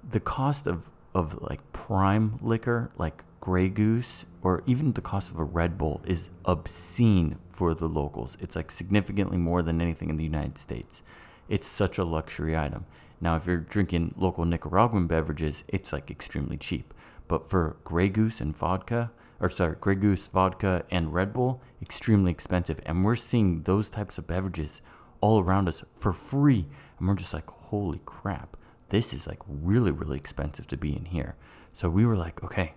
the 0.10 0.20
cost 0.20 0.68
of 0.68 0.90
of 1.14 1.42
like 1.42 1.62
prime 1.72 2.38
liquor 2.42 2.92
like 2.98 3.24
Grey 3.40 3.70
Goose 3.70 4.26
or 4.42 4.64
even 4.66 4.92
the 4.94 5.02
cost 5.02 5.32
of 5.32 5.40
a 5.40 5.44
Red 5.44 5.78
Bull 5.78 6.02
is 6.06 6.30
obscene 6.44 7.38
for 7.50 7.74
the 7.74 7.88
locals. 7.88 8.38
It's 8.42 8.56
like 8.56 8.70
significantly 8.70 9.38
more 9.38 9.62
than 9.62 9.82
anything 9.82 10.10
in 10.10 10.18
the 10.18 10.24
United 10.24 10.58
States. 10.58 11.02
It's 11.48 11.68
such 11.68 11.98
a 11.98 12.04
luxury 12.04 12.58
item. 12.58 12.86
Now, 13.22 13.36
if 13.36 13.48
you're 13.48 13.58
drinking 13.58 14.16
local 14.18 14.46
Nicaraguan 14.46 15.08
beverages, 15.08 15.64
it's 15.68 15.94
like 15.94 16.12
extremely 16.12 16.58
cheap. 16.58 16.94
But 17.28 17.50
for 17.50 17.78
Grey 17.84 18.10
Goose 18.10 18.42
and 18.42 18.56
vodka, 18.56 19.12
or 19.40 19.50
sorry, 19.50 19.76
Grey 19.80 19.96
Goose, 19.96 20.28
vodka, 20.28 20.84
and 20.92 21.14
Red 21.14 21.34
Bull, 21.34 21.62
extremely 21.82 22.32
expensive. 22.32 22.80
And 22.86 23.06
we're 23.06 23.16
seeing 23.16 23.64
those 23.64 23.90
types 23.90 24.18
of 24.18 24.28
beverages 24.28 24.82
all 25.22 25.40
around 25.40 25.68
us 25.68 25.84
for 25.98 26.14
free. 26.14 26.66
And 27.00 27.08
we're 27.08 27.16
just 27.16 27.34
like, 27.34 27.50
holy 27.50 28.02
crap, 28.06 28.58
this 28.90 29.14
is 29.14 29.28
like 29.28 29.42
really, 29.48 29.92
really 29.92 30.18
expensive 30.18 30.68
to 30.68 30.78
be 30.78 30.96
in 30.96 31.06
here. 31.06 31.36
So 31.74 31.90
we 31.90 32.06
were 32.06 32.16
like, 32.16 32.44
okay, 32.44 32.74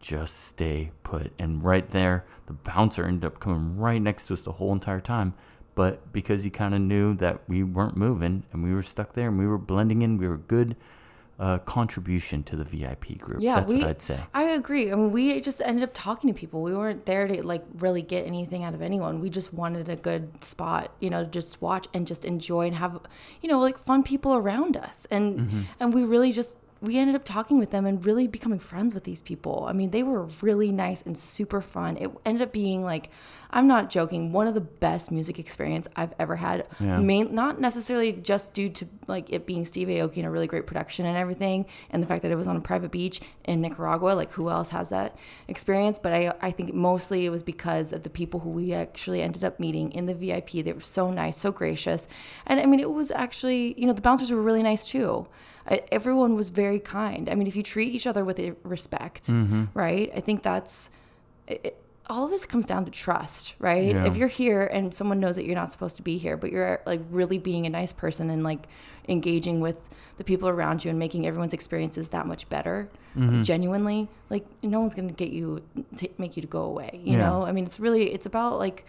just 0.00 0.46
stay 0.46 0.92
put. 1.02 1.32
And 1.38 1.62
right 1.62 1.88
there, 1.90 2.24
the 2.46 2.54
bouncer 2.54 3.04
ended 3.04 3.24
up 3.24 3.40
coming 3.40 3.76
right 3.76 4.00
next 4.00 4.26
to 4.26 4.34
us 4.34 4.40
the 4.40 4.52
whole 4.52 4.72
entire 4.72 5.00
time. 5.00 5.34
But 5.74 6.12
because 6.12 6.42
he 6.42 6.50
kind 6.50 6.74
of 6.74 6.80
knew 6.80 7.14
that 7.16 7.48
we 7.48 7.62
weren't 7.62 7.96
moving 7.96 8.44
and 8.52 8.62
we 8.62 8.74
were 8.74 8.82
stuck 8.82 9.12
there 9.12 9.28
and 9.28 9.38
we 9.38 9.46
were 9.46 9.58
blending 9.58 10.02
in, 10.02 10.18
we 10.18 10.28
were 10.28 10.36
good. 10.36 10.76
A 11.40 11.58
contribution 11.58 12.42
to 12.44 12.54
the 12.54 12.64
VIP 12.64 13.16
group. 13.18 13.40
Yeah, 13.40 13.56
That's 13.56 13.72
we, 13.72 13.78
what 13.78 13.88
I'd 13.88 14.02
say. 14.02 14.20
I 14.34 14.42
agree. 14.50 14.92
I 14.92 14.94
mean, 14.94 15.10
we 15.10 15.40
just 15.40 15.62
ended 15.64 15.82
up 15.82 15.90
talking 15.94 16.28
to 16.32 16.38
people. 16.38 16.62
We 16.62 16.74
weren't 16.76 17.06
there 17.06 17.26
to 17.26 17.42
like 17.42 17.64
really 17.78 18.02
get 18.02 18.26
anything 18.26 18.62
out 18.62 18.74
of 18.74 18.82
anyone. 18.82 19.20
We 19.20 19.30
just 19.30 19.54
wanted 19.54 19.88
a 19.88 19.96
good 19.96 20.44
spot, 20.44 20.92
you 21.00 21.08
know, 21.08 21.24
to 21.24 21.30
just 21.30 21.62
watch 21.62 21.86
and 21.94 22.06
just 22.06 22.26
enjoy 22.26 22.66
and 22.66 22.76
have, 22.76 23.00
you 23.40 23.48
know, 23.48 23.58
like 23.58 23.78
fun 23.78 24.02
people 24.02 24.34
around 24.36 24.76
us. 24.76 25.06
And 25.10 25.40
Mm-hmm. 25.40 25.60
and 25.80 25.94
we 25.94 26.02
really 26.04 26.32
just 26.32 26.56
we 26.82 26.96
ended 26.96 27.14
up 27.14 27.24
talking 27.24 27.58
with 27.58 27.70
them 27.70 27.84
and 27.84 28.04
really 28.06 28.26
becoming 28.26 28.58
friends 28.58 28.94
with 28.94 29.04
these 29.04 29.20
people. 29.20 29.66
I 29.68 29.72
mean, 29.72 29.90
they 29.90 30.02
were 30.02 30.24
really 30.40 30.72
nice 30.72 31.02
and 31.02 31.16
super 31.16 31.60
fun. 31.60 31.98
It 31.98 32.10
ended 32.24 32.42
up 32.42 32.52
being 32.52 32.82
like, 32.82 33.10
I'm 33.50 33.66
not 33.66 33.90
joking, 33.90 34.32
one 34.32 34.46
of 34.46 34.54
the 34.54 34.60
best 34.60 35.10
music 35.10 35.38
experience 35.38 35.88
I've 35.94 36.14
ever 36.18 36.36
had. 36.36 36.66
Yeah. 36.78 36.98
Main, 36.98 37.34
not 37.34 37.60
necessarily 37.60 38.12
just 38.12 38.54
due 38.54 38.70
to 38.70 38.86
like 39.08 39.30
it 39.30 39.44
being 39.44 39.64
Steve 39.64 39.88
Aoki 39.88 40.18
and 40.18 40.26
a 40.26 40.30
really 40.30 40.46
great 40.46 40.66
production 40.66 41.04
and 41.04 41.16
everything, 41.16 41.66
and 41.90 42.02
the 42.02 42.06
fact 42.06 42.22
that 42.22 42.30
it 42.30 42.36
was 42.36 42.46
on 42.46 42.56
a 42.56 42.60
private 42.60 42.92
beach 42.92 43.20
in 43.44 43.60
Nicaragua. 43.60 44.12
Like, 44.12 44.30
who 44.32 44.48
else 44.48 44.70
has 44.70 44.88
that 44.90 45.16
experience? 45.48 45.98
But 45.98 46.14
I, 46.14 46.32
I 46.40 46.50
think 46.50 46.72
mostly 46.72 47.26
it 47.26 47.30
was 47.30 47.42
because 47.42 47.92
of 47.92 48.04
the 48.04 48.10
people 48.10 48.40
who 48.40 48.50
we 48.50 48.72
actually 48.72 49.20
ended 49.20 49.44
up 49.44 49.58
meeting 49.60 49.90
in 49.92 50.06
the 50.06 50.14
VIP. 50.14 50.64
They 50.64 50.72
were 50.72 50.80
so 50.80 51.10
nice, 51.10 51.36
so 51.36 51.50
gracious, 51.50 52.06
and 52.46 52.60
I 52.60 52.66
mean, 52.66 52.80
it 52.80 52.90
was 52.90 53.10
actually, 53.10 53.74
you 53.78 53.86
know, 53.86 53.92
the 53.92 54.00
bouncers 54.00 54.30
were 54.30 54.40
really 54.40 54.62
nice 54.62 54.84
too. 54.84 55.26
Everyone 55.92 56.34
was 56.34 56.50
very 56.50 56.80
kind. 56.80 57.28
I 57.28 57.34
mean, 57.34 57.46
if 57.46 57.54
you 57.56 57.62
treat 57.62 57.94
each 57.94 58.06
other 58.06 58.24
with 58.24 58.40
respect, 58.64 59.26
Mm-hmm. 59.28 59.64
right? 59.74 60.10
I 60.16 60.20
think 60.20 60.42
that's 60.42 60.90
it, 61.46 61.76
all 62.08 62.24
of 62.24 62.30
this 62.32 62.44
comes 62.44 62.66
down 62.66 62.84
to 62.86 62.90
trust, 62.90 63.54
right? 63.60 63.94
Yeah. 63.94 64.04
If 64.06 64.16
you're 64.16 64.26
here 64.28 64.62
and 64.66 64.92
someone 64.92 65.20
knows 65.20 65.36
that 65.36 65.44
you're 65.44 65.54
not 65.54 65.70
supposed 65.70 65.96
to 65.98 66.02
be 66.02 66.18
here, 66.18 66.36
but 66.36 66.50
you're 66.50 66.80
like 66.84 67.00
really 67.10 67.38
being 67.38 67.66
a 67.66 67.70
nice 67.70 67.92
person 67.92 68.30
and 68.30 68.42
like 68.42 68.66
engaging 69.08 69.60
with 69.60 69.76
the 70.16 70.24
people 70.24 70.48
around 70.48 70.84
you 70.84 70.90
and 70.90 70.98
making 70.98 71.24
everyone's 71.26 71.52
experiences 71.52 72.08
that 72.08 72.26
much 72.26 72.48
better, 72.48 72.88
Mm-hmm. 73.16 73.42
genuinely, 73.42 74.08
like 74.28 74.44
no 74.62 74.78
one's 74.80 74.94
gonna 74.94 75.10
get 75.12 75.30
you, 75.30 75.62
t- 75.96 76.10
make 76.18 76.36
you 76.36 76.42
to 76.42 76.46
go 76.48 76.62
away. 76.62 77.00
You 77.04 77.12
Yeah. 77.18 77.26
know, 77.28 77.42
I 77.42 77.50
mean, 77.52 77.64
it's 77.64 77.78
really 77.80 78.12
it's 78.12 78.26
about 78.26 78.58
like 78.60 78.86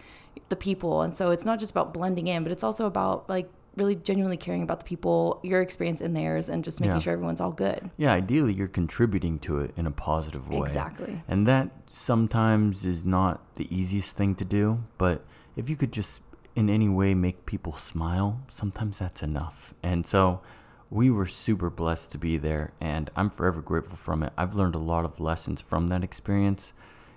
the 0.48 0.54
people, 0.56 1.02
and 1.02 1.12
so 1.14 1.30
it's 1.32 1.44
not 1.44 1.58
just 1.58 1.70
about 1.72 1.92
blending 1.94 2.26
in, 2.28 2.42
but 2.44 2.52
it's 2.52 2.62
also 2.64 2.86
about 2.86 3.28
like 3.28 3.48
really 3.76 3.94
genuinely 3.94 4.36
caring 4.36 4.62
about 4.62 4.80
the 4.80 4.84
people, 4.84 5.40
your 5.42 5.62
experience 5.62 6.00
and 6.00 6.14
theirs, 6.16 6.48
and 6.48 6.62
just 6.62 6.80
making 6.80 6.96
Yeah. 6.96 7.00
sure 7.00 7.12
everyone's 7.14 7.40
all 7.40 7.52
good. 7.52 7.90
Yeah, 7.96 8.12
ideally 8.12 8.52
you're 8.52 8.68
contributing 8.68 9.38
to 9.40 9.58
it 9.60 9.72
in 9.76 9.86
a 9.86 9.90
positive 9.90 10.48
way. 10.48 10.58
Exactly. 10.68 11.22
And 11.26 11.46
that 11.46 11.70
sometimes 11.88 12.84
is 12.84 13.04
not 13.04 13.40
the 13.54 13.74
easiest 13.74 14.16
thing 14.16 14.34
to 14.36 14.44
do, 14.44 14.84
but 14.98 15.24
if 15.56 15.70
you 15.70 15.76
could 15.76 15.92
just 15.92 16.22
in 16.54 16.68
any 16.68 16.88
way 16.88 17.14
make 17.14 17.46
people 17.46 17.72
smile, 17.72 18.40
sometimes 18.48 18.98
that's 18.98 19.22
enough. 19.22 19.72
And 19.82 20.04
so 20.06 20.42
we 20.90 21.10
were 21.10 21.24
super 21.24 21.70
blessed 21.70 22.12
to 22.12 22.18
be 22.18 22.36
there 22.36 22.72
and 22.78 23.10
I'm 23.16 23.30
forever 23.30 23.62
grateful 23.62 23.96
from 23.96 24.22
it. 24.22 24.34
I've 24.36 24.54
learned 24.54 24.74
a 24.74 24.78
lot 24.78 25.06
of 25.06 25.18
lessons 25.18 25.62
from 25.62 25.88
that 25.88 26.04
experience 26.04 26.74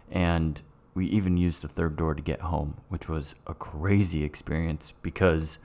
and 0.10 0.62
we 0.94 1.08
even 1.08 1.36
used 1.36 1.62
the 1.62 1.68
third 1.68 1.98
door 1.98 2.14
to 2.16 2.22
get 2.22 2.40
home, 2.40 2.76
which 2.88 3.10
was 3.10 3.36
a 3.46 3.54
crazy 3.54 4.24
experience 4.24 4.94
because 5.02 5.58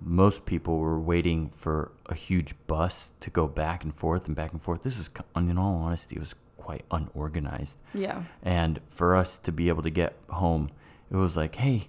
most 0.00 0.46
people 0.46 0.78
were 0.78 1.00
waiting 1.00 1.50
for 1.50 1.92
a 2.06 2.14
huge 2.14 2.54
bus 2.66 3.12
to 3.20 3.30
go 3.30 3.46
back 3.46 3.84
and 3.84 3.94
forth 3.94 4.26
and 4.26 4.36
back 4.36 4.52
and 4.52 4.62
forth. 4.62 4.82
This 4.82 4.98
was, 4.98 5.10
in 5.36 5.58
all 5.58 5.76
honesty, 5.76 6.16
it 6.16 6.20
was 6.20 6.34
quite 6.56 6.84
unorganized. 6.90 7.78
Yeah. 7.92 8.24
And 8.42 8.80
for 8.88 9.14
us 9.14 9.38
to 9.38 9.52
be 9.52 9.68
able 9.68 9.82
to 9.82 9.90
get 9.90 10.16
home, 10.30 10.70
it 11.10 11.16
was 11.16 11.36
like, 11.36 11.56
hey, 11.56 11.88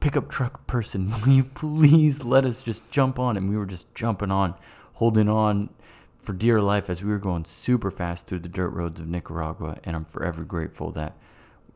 pickup 0.00 0.28
truck 0.28 0.66
person, 0.66 1.10
will 1.26 1.32
you 1.32 1.44
please 1.44 2.24
let 2.24 2.44
us 2.44 2.62
just 2.62 2.88
jump 2.90 3.18
on? 3.18 3.36
And 3.36 3.48
we 3.48 3.56
were 3.56 3.66
just 3.66 3.94
jumping 3.94 4.30
on, 4.30 4.54
holding 4.94 5.28
on 5.28 5.70
for 6.18 6.32
dear 6.32 6.60
life 6.60 6.90
as 6.90 7.02
we 7.02 7.10
were 7.10 7.18
going 7.18 7.44
super 7.44 7.90
fast 7.90 8.26
through 8.26 8.40
the 8.40 8.48
dirt 8.48 8.70
roads 8.70 9.00
of 9.00 9.08
Nicaragua. 9.08 9.78
And 9.84 9.96
I'm 9.96 10.04
forever 10.04 10.44
grateful 10.44 10.90
that 10.92 11.16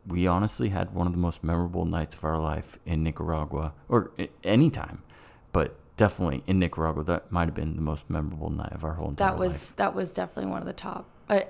we 0.07 0.27
honestly 0.27 0.69
had 0.69 0.95
one 0.95 1.07
of 1.07 1.13
the 1.13 1.19
most 1.19 1.43
memorable 1.43 1.85
nights 1.85 2.15
of 2.15 2.25
our 2.25 2.39
life 2.39 2.79
in 2.85 3.03
Nicaragua, 3.03 3.73
or 3.89 4.13
any 4.43 4.71
time, 4.71 5.03
but 5.55 5.75
definitely 5.97 6.43
in 6.47 6.59
Nicaragua. 6.59 7.03
That 7.05 7.33
might 7.33 7.47
have 7.47 7.55
been 7.55 7.77
the 7.77 7.81
most 7.83 8.11
memorable 8.11 8.51
night 8.51 8.73
of 8.73 8.85
our 8.85 8.93
whole 8.95 9.09
entire 9.11 9.31
That 9.31 9.39
was 9.39 9.53
life. 9.53 9.77
that 9.77 9.95
was 9.95 10.13
definitely 10.13 10.51
one 10.51 10.61
of 10.61 10.67
the 10.67 10.75
top, 10.75 11.07
uh, 11.31 11.41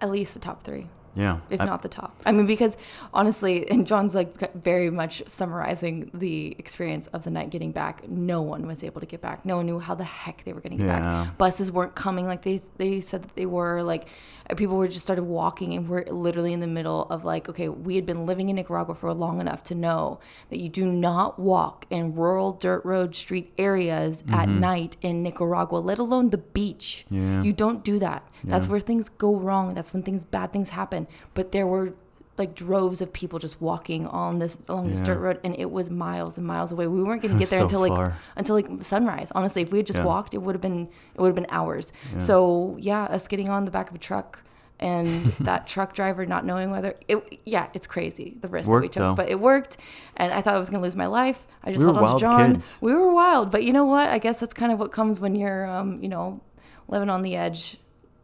at 0.00 0.10
least 0.10 0.34
the 0.34 0.40
top 0.40 0.62
three, 0.62 0.86
Yeah. 1.14 1.38
if 1.50 1.60
I- 1.60 1.64
not 1.64 1.82
the 1.82 1.88
top. 1.88 2.16
I 2.26 2.32
mean, 2.32 2.46
because 2.46 2.76
honestly, 3.12 3.68
and 3.70 3.86
John's 3.86 4.14
like 4.14 4.54
very 4.54 4.90
much 4.90 5.22
summarizing 5.26 6.10
the 6.14 6.56
experience 6.58 7.06
of 7.08 7.24
the 7.24 7.30
night 7.30 7.50
getting 7.50 7.72
back. 7.72 8.08
No 8.08 8.42
one 8.42 8.66
was 8.66 8.82
able 8.82 9.00
to 9.00 9.06
get 9.06 9.20
back. 9.20 9.44
No 9.44 9.56
one 9.58 9.66
knew 9.66 9.78
how 9.78 9.94
the 9.94 10.04
heck 10.04 10.44
they 10.44 10.52
were 10.52 10.60
going 10.60 10.72
to 10.78 10.84
get 10.84 10.86
Yeah. 10.86 11.24
back. 11.26 11.38
Buses 11.38 11.70
weren't 11.70 11.94
coming 11.94 12.26
like 12.26 12.42
they 12.42 12.60
they 12.78 13.00
said 13.00 13.22
that 13.22 13.34
they 13.36 13.46
were. 13.46 13.82
Like 13.82 14.08
uh, 14.50 14.54
people 14.54 14.76
were 14.76 14.88
just 14.88 15.04
started 15.04 15.22
walking, 15.24 15.72
and 15.74 15.88
we're 15.88 16.04
literally 16.04 16.52
in 16.52 16.60
the 16.60 16.66
middle 16.66 17.04
of 17.10 17.24
like, 17.24 17.48
okay, 17.48 17.68
we 17.68 17.96
had 17.96 18.04
been 18.04 18.26
living 18.26 18.48
in 18.50 18.56
Nicaragua 18.56 18.94
for 18.94 19.12
long 19.14 19.40
enough 19.40 19.62
to 19.64 19.74
know 19.74 20.20
that 20.50 20.58
you 20.58 20.68
do 20.68 20.84
not 20.90 21.38
walk 21.38 21.86
in 21.90 22.14
rural 22.14 22.52
dirt 22.52 22.84
road 22.84 23.14
street 23.14 23.52
areas 23.56 24.22
at 24.30 24.48
night 24.48 24.96
in 25.00 25.22
Nicaragua, 25.22 25.78
let 25.78 25.98
alone 25.98 26.30
the 26.30 26.38
beach. 26.38 27.06
Yeah. 27.10 27.42
You 27.42 27.52
don't 27.52 27.82
do 27.84 27.98
that. 28.00 28.28
That's 28.44 28.68
where 28.68 28.80
things 28.80 29.08
go 29.08 29.36
wrong. 29.36 29.72
That's 29.74 29.94
when 29.94 30.02
things 30.02 30.24
bad 30.26 30.52
things 30.52 30.68
happen. 30.70 31.03
But 31.34 31.52
there 31.52 31.66
were 31.66 31.94
like 32.36 32.56
droves 32.56 33.00
of 33.00 33.12
people 33.12 33.38
just 33.38 33.60
walking 33.60 34.08
on 34.08 34.40
this 34.40 34.58
along 34.68 34.90
this 34.90 34.98
Yeah. 34.98 35.04
dirt 35.06 35.18
road 35.20 35.40
and 35.44 35.54
it 35.56 35.70
was 35.70 35.88
miles 35.88 36.36
and 36.36 36.44
miles 36.44 36.72
away. 36.72 36.88
We 36.88 37.00
weren't 37.02 37.22
going 37.22 37.32
to 37.38 37.38
get 37.38 37.48
there 37.50 37.60
So 37.60 37.64
until 37.66 37.80
like 37.80 37.92
far. 37.92 38.16
until 38.36 38.56
like 38.56 38.68
sunrise. 38.82 39.30
Honestly, 39.36 39.62
if 39.62 39.70
we 39.70 39.78
had 39.78 39.86
just 39.86 40.00
Yeah. 40.00 40.04
walked, 40.04 40.34
it 40.34 40.38
would 40.38 40.54
have 40.54 40.60
been 40.62 40.88
it 41.14 41.20
would 41.20 41.28
have 41.28 41.36
been 41.36 41.46
hours. 41.50 41.92
So, 42.18 42.76
yeah, 42.80 43.04
us 43.04 43.28
getting 43.28 43.48
on 43.48 43.64
the 43.66 43.70
back 43.70 43.88
of 43.90 43.94
a 43.94 43.98
truck 43.98 44.40
and 44.80 45.26
that 45.40 45.68
truck 45.68 45.94
driver 45.94 46.26
not 46.26 46.44
knowing 46.44 46.72
whether 46.72 46.94
it 47.06 47.38
yeah, 47.44 47.68
it's 47.72 47.86
crazy 47.86 48.36
the 48.40 48.48
risk 48.48 48.68
that 48.68 48.80
we 48.80 48.88
took, 48.88 49.00
though. 49.00 49.14
but 49.14 49.28
it 49.30 49.38
worked 49.38 49.76
and 50.16 50.32
I 50.32 50.42
thought 50.42 50.54
I 50.56 50.58
was 50.58 50.68
going 50.68 50.80
to 50.80 50.84
lose 50.84 50.96
my 50.96 51.06
life. 51.06 51.46
I 51.62 51.70
just 51.70 51.84
We 51.84 51.92
held 51.92 51.98
on 52.04 52.14
to 52.16 52.20
John. 52.20 52.54
kids. 52.54 52.78
We 52.80 52.92
were 52.94 53.12
wild, 53.12 53.52
but 53.52 53.62
you 53.62 53.72
know 53.72 53.84
what? 53.84 54.08
I 54.08 54.18
guess 54.18 54.40
that's 54.40 54.52
kind 54.54 54.72
of 54.72 54.80
what 54.80 54.90
comes 54.90 55.20
when 55.20 55.36
you're 55.36 55.64
um, 55.66 56.02
you 56.02 56.08
know, 56.08 56.40
living 56.88 57.08
on 57.10 57.22
the 57.22 57.36
edge, 57.36 57.76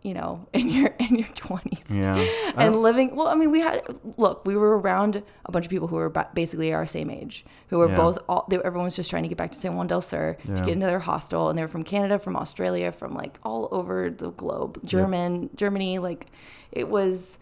you 0.02 0.14
know, 0.14 0.46
in 0.54 0.68
your 0.70 0.88
in 0.98 1.16
your 1.16 1.28
20s 1.28 1.90
Yeah. 1.90 2.16
And 2.56 2.80
living 2.82 3.14
well 3.16 3.28
i 3.28 3.34
mean 3.34 3.50
we 3.50 3.60
had 3.60 3.82
look 4.16 4.44
we 4.46 4.56
were 4.56 4.78
around 4.78 5.22
a 5.44 5.52
bunch 5.52 5.66
of 5.66 5.70
people 5.70 5.88
who 5.88 5.96
were 5.96 6.08
basically 6.34 6.72
our 6.72 6.86
same 6.86 7.10
age 7.10 7.44
who 7.68 7.78
were 7.78 7.88
Yeah. 7.88 7.96
both 7.96 8.18
all 8.28 8.46
they, 8.48 8.56
everyone 8.58 8.84
was 8.84 8.96
just 8.96 9.10
trying 9.10 9.22
to 9.24 9.28
get 9.28 9.36
back 9.38 9.52
to 9.52 9.58
san 9.58 9.76
juan 9.76 9.86
del 9.88 10.00
sur 10.00 10.36
Yeah. 10.48 10.56
to 10.56 10.62
get 10.62 10.72
into 10.72 10.86
their 10.86 11.00
hostel 11.00 11.48
and 11.50 11.58
they 11.58 11.62
were 11.62 11.68
from 11.76 11.84
canada 11.84 12.18
from 12.18 12.34
australia 12.36 12.90
from 12.92 13.14
like 13.14 13.38
all 13.44 13.68
over 13.72 14.08
the 14.10 14.30
globe 14.32 14.80
german 14.84 15.50
germany 15.54 15.98
like 15.98 16.26
it 16.72 16.88
was 16.88 17.38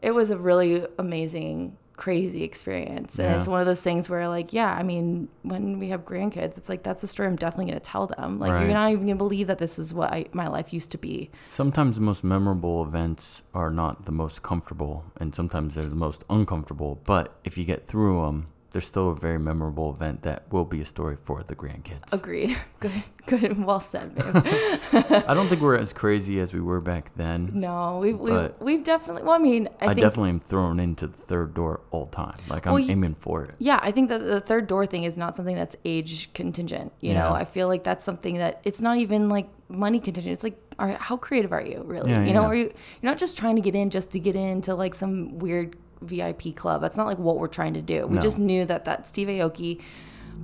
it 0.00 0.12
was 0.14 0.30
a 0.30 0.38
really 0.38 0.86
amazing 0.98 1.76
crazy 1.98 2.44
experience 2.44 3.18
and 3.18 3.26
Yeah. 3.28 3.36
it's 3.36 3.48
one 3.48 3.60
of 3.60 3.66
those 3.66 3.82
things 3.82 4.08
where 4.08 4.28
like 4.28 4.52
yeah 4.52 4.72
i 4.72 4.82
mean 4.84 5.28
when 5.42 5.78
we 5.80 5.88
have 5.88 6.04
grandkids 6.04 6.56
it's 6.56 6.68
like 6.68 6.82
that's 6.84 7.02
a 7.02 7.08
story 7.08 7.26
i'm 7.28 7.34
definitely 7.36 7.66
going 7.72 7.80
to 7.80 7.84
tell 7.84 8.06
them 8.06 8.38
like 8.38 8.52
Right. 8.52 8.62
you're 8.64 8.72
not 8.72 8.90
even 8.92 9.04
going 9.06 9.18
to 9.18 9.24
believe 9.26 9.48
that 9.48 9.58
this 9.58 9.78
is 9.80 9.92
what 9.92 10.12
I, 10.12 10.26
my 10.32 10.46
life 10.46 10.72
used 10.72 10.90
to 10.92 10.98
be 10.98 11.30
Sometimes 11.50 11.96
the 11.96 12.02
most 12.02 12.22
memorable 12.22 12.82
events 12.84 13.42
are 13.52 13.70
not 13.70 14.06
the 14.06 14.12
most 14.12 14.42
comfortable, 14.42 15.04
and 15.20 15.34
sometimes 15.34 15.74
they're 15.74 15.84
the 15.84 15.96
most 16.08 16.24
uncomfortable. 16.30 17.00
But 17.04 17.36
if 17.44 17.58
you 17.58 17.64
get 17.64 17.88
through 17.88 18.22
them, 18.24 18.46
there's 18.72 18.86
still 18.86 19.10
a 19.10 19.14
very 19.14 19.38
memorable 19.38 19.92
event 19.94 20.22
that 20.22 20.50
will 20.52 20.64
be 20.64 20.80
a 20.80 20.84
story 20.84 21.16
for 21.22 21.42
the 21.42 21.54
grandkids. 21.56 22.12
agreed 22.12 22.56
good 22.80 22.92
good 23.26 23.64
well 23.64 23.80
said 23.80 24.14
babe 24.14 25.24
I 25.26 25.34
don't 25.34 25.48
think 25.48 25.60
we're 25.60 25.76
as 25.76 25.92
crazy 25.92 26.40
as 26.40 26.54
we 26.54 26.60
were 26.60 26.80
back 26.80 27.14
then. 27.16 27.50
No, 27.54 27.98
we've 28.02 28.18
we've, 28.18 28.52
we've 28.60 28.84
definitely. 28.84 29.22
Well, 29.22 29.32
I 29.32 29.38
mean, 29.38 29.68
I, 29.80 29.86
I, 29.86 29.88
think 29.88 30.00
definitely 30.00 30.30
am 30.30 30.40
thrown 30.40 30.80
into 30.80 31.06
the 31.06 31.16
third 31.16 31.54
door 31.54 31.80
all 31.90 32.04
the 32.06 32.10
time. 32.10 32.36
Like 32.48 32.66
I'm 32.66 32.74
Well, 32.74 32.82
y- 32.82 32.90
aiming 32.90 33.14
for 33.14 33.44
it. 33.44 33.54
yeah, 33.58 33.78
I 33.82 33.90
think 33.90 34.08
that 34.08 34.18
the 34.18 34.40
third 34.40 34.66
door 34.66 34.86
thing 34.86 35.04
is 35.04 35.16
not 35.16 35.36
something 35.36 35.54
that's 35.56 35.76
age 35.84 36.32
contingent. 36.32 36.92
You 37.00 37.14
know, 37.14 37.32
I 37.32 37.44
feel 37.44 37.68
like 37.68 37.84
that's 37.84 38.04
something 38.04 38.38
that 38.38 38.60
it's 38.64 38.80
not 38.80 38.96
even 38.98 39.28
like 39.28 39.48
money 39.68 40.00
contingent. 40.00 40.32
It's 40.32 40.44
like, 40.44 40.58
are, 40.78 40.88
how 40.88 41.16
creative 41.16 41.52
are 41.52 41.62
you 41.62 41.82
really? 41.84 42.10
Yeah, 42.10 42.24
you 42.24 42.32
know, 42.32 42.42
yeah. 42.42 42.48
are 42.48 42.54
you 42.54 42.64
you're 43.02 43.10
not 43.12 43.18
just 43.18 43.36
trying 43.36 43.56
to 43.56 43.62
get 43.62 43.74
in 43.74 43.90
just 43.90 44.10
to 44.12 44.18
get 44.18 44.36
into 44.36 44.74
like 44.74 44.94
some 44.94 45.38
weird 45.38 45.76
VIP 46.00 46.54
club. 46.54 46.80
That's 46.80 46.96
not 46.96 47.06
like 47.06 47.18
what 47.18 47.38
we're 47.38 47.48
trying 47.48 47.74
to 47.74 47.82
do. 47.82 48.06
We 48.06 48.16
No. 48.16 48.20
just 48.20 48.38
knew 48.38 48.64
that 48.66 48.84
that 48.84 49.06
Steve 49.06 49.28
Aoki 49.28 49.80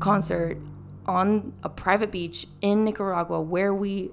concert 0.00 0.58
on 1.06 1.52
a 1.62 1.68
private 1.68 2.10
beach 2.10 2.46
in 2.60 2.84
Nicaragua 2.84 3.40
where 3.40 3.74
we 3.74 4.10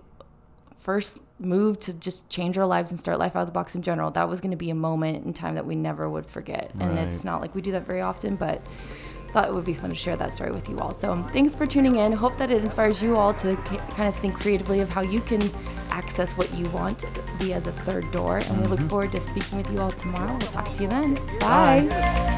first 0.78 1.20
moved 1.40 1.82
to 1.82 1.94
just 1.94 2.28
change 2.30 2.58
our 2.58 2.66
lives 2.66 2.92
and 2.92 3.00
start 3.00 3.18
life 3.20 3.36
out 3.36 3.42
of 3.42 3.48
the 3.48 3.52
box 3.52 3.76
in 3.76 3.82
general, 3.82 4.12
that 4.12 4.28
was 4.30 4.42
going 4.42 4.52
to 4.52 4.58
be 4.58 4.70
a 4.70 4.76
moment 4.76 5.26
in 5.26 5.34
time 5.34 5.56
that 5.56 5.66
we 5.66 5.76
never 5.76 6.10
would 6.10 6.26
forget. 6.26 6.72
And 6.80 6.98
it's 7.00 7.24
not 7.24 7.42
like 7.42 7.54
we 7.56 7.62
do 7.62 7.72
that 7.74 7.86
very 7.86 8.02
often, 8.02 8.36
but 8.36 8.62
thought 9.32 9.48
it 9.48 9.54
would 9.54 9.64
be 9.66 9.74
fun 9.74 9.90
to 9.90 9.96
share 9.96 10.18
that 10.18 10.34
story 10.34 10.52
with 10.52 10.68
you 10.70 10.78
all. 10.80 10.92
So 10.94 11.16
thanks 11.32 11.56
for 11.56 11.66
tuning 11.66 11.96
in. 11.96 12.12
Hope 12.12 12.38
that 12.38 12.52
it 12.52 12.62
inspires 12.64 13.02
you 13.02 13.16
all 13.16 13.34
to 13.36 13.56
ki- 13.64 13.78
kind 13.92 14.10
of 14.10 14.16
think 14.16 14.34
creatively 14.36 14.82
of 14.82 14.90
how 14.90 15.02
you 15.02 15.22
can 15.22 15.42
access 15.92 16.38
what 16.38 16.54
you 16.54 16.70
want 16.72 17.04
via 17.38 17.62
the 17.62 17.72
third 17.72 18.10
door. 18.12 18.38
And 18.38 18.60
we 18.60 18.66
look 18.66 18.80
mm-hmm. 18.80 18.90
forward 18.90 19.12
to 19.14 19.22
speaking 19.22 19.58
with 19.58 19.72
you 19.72 19.80
all 19.80 19.92
tomorrow. 19.92 20.32
We'll 20.32 20.52
talk 20.52 20.66
to 20.66 20.82
you 20.84 20.90
then. 20.90 21.16
Bye. 21.40 21.88
Now, 21.90 22.31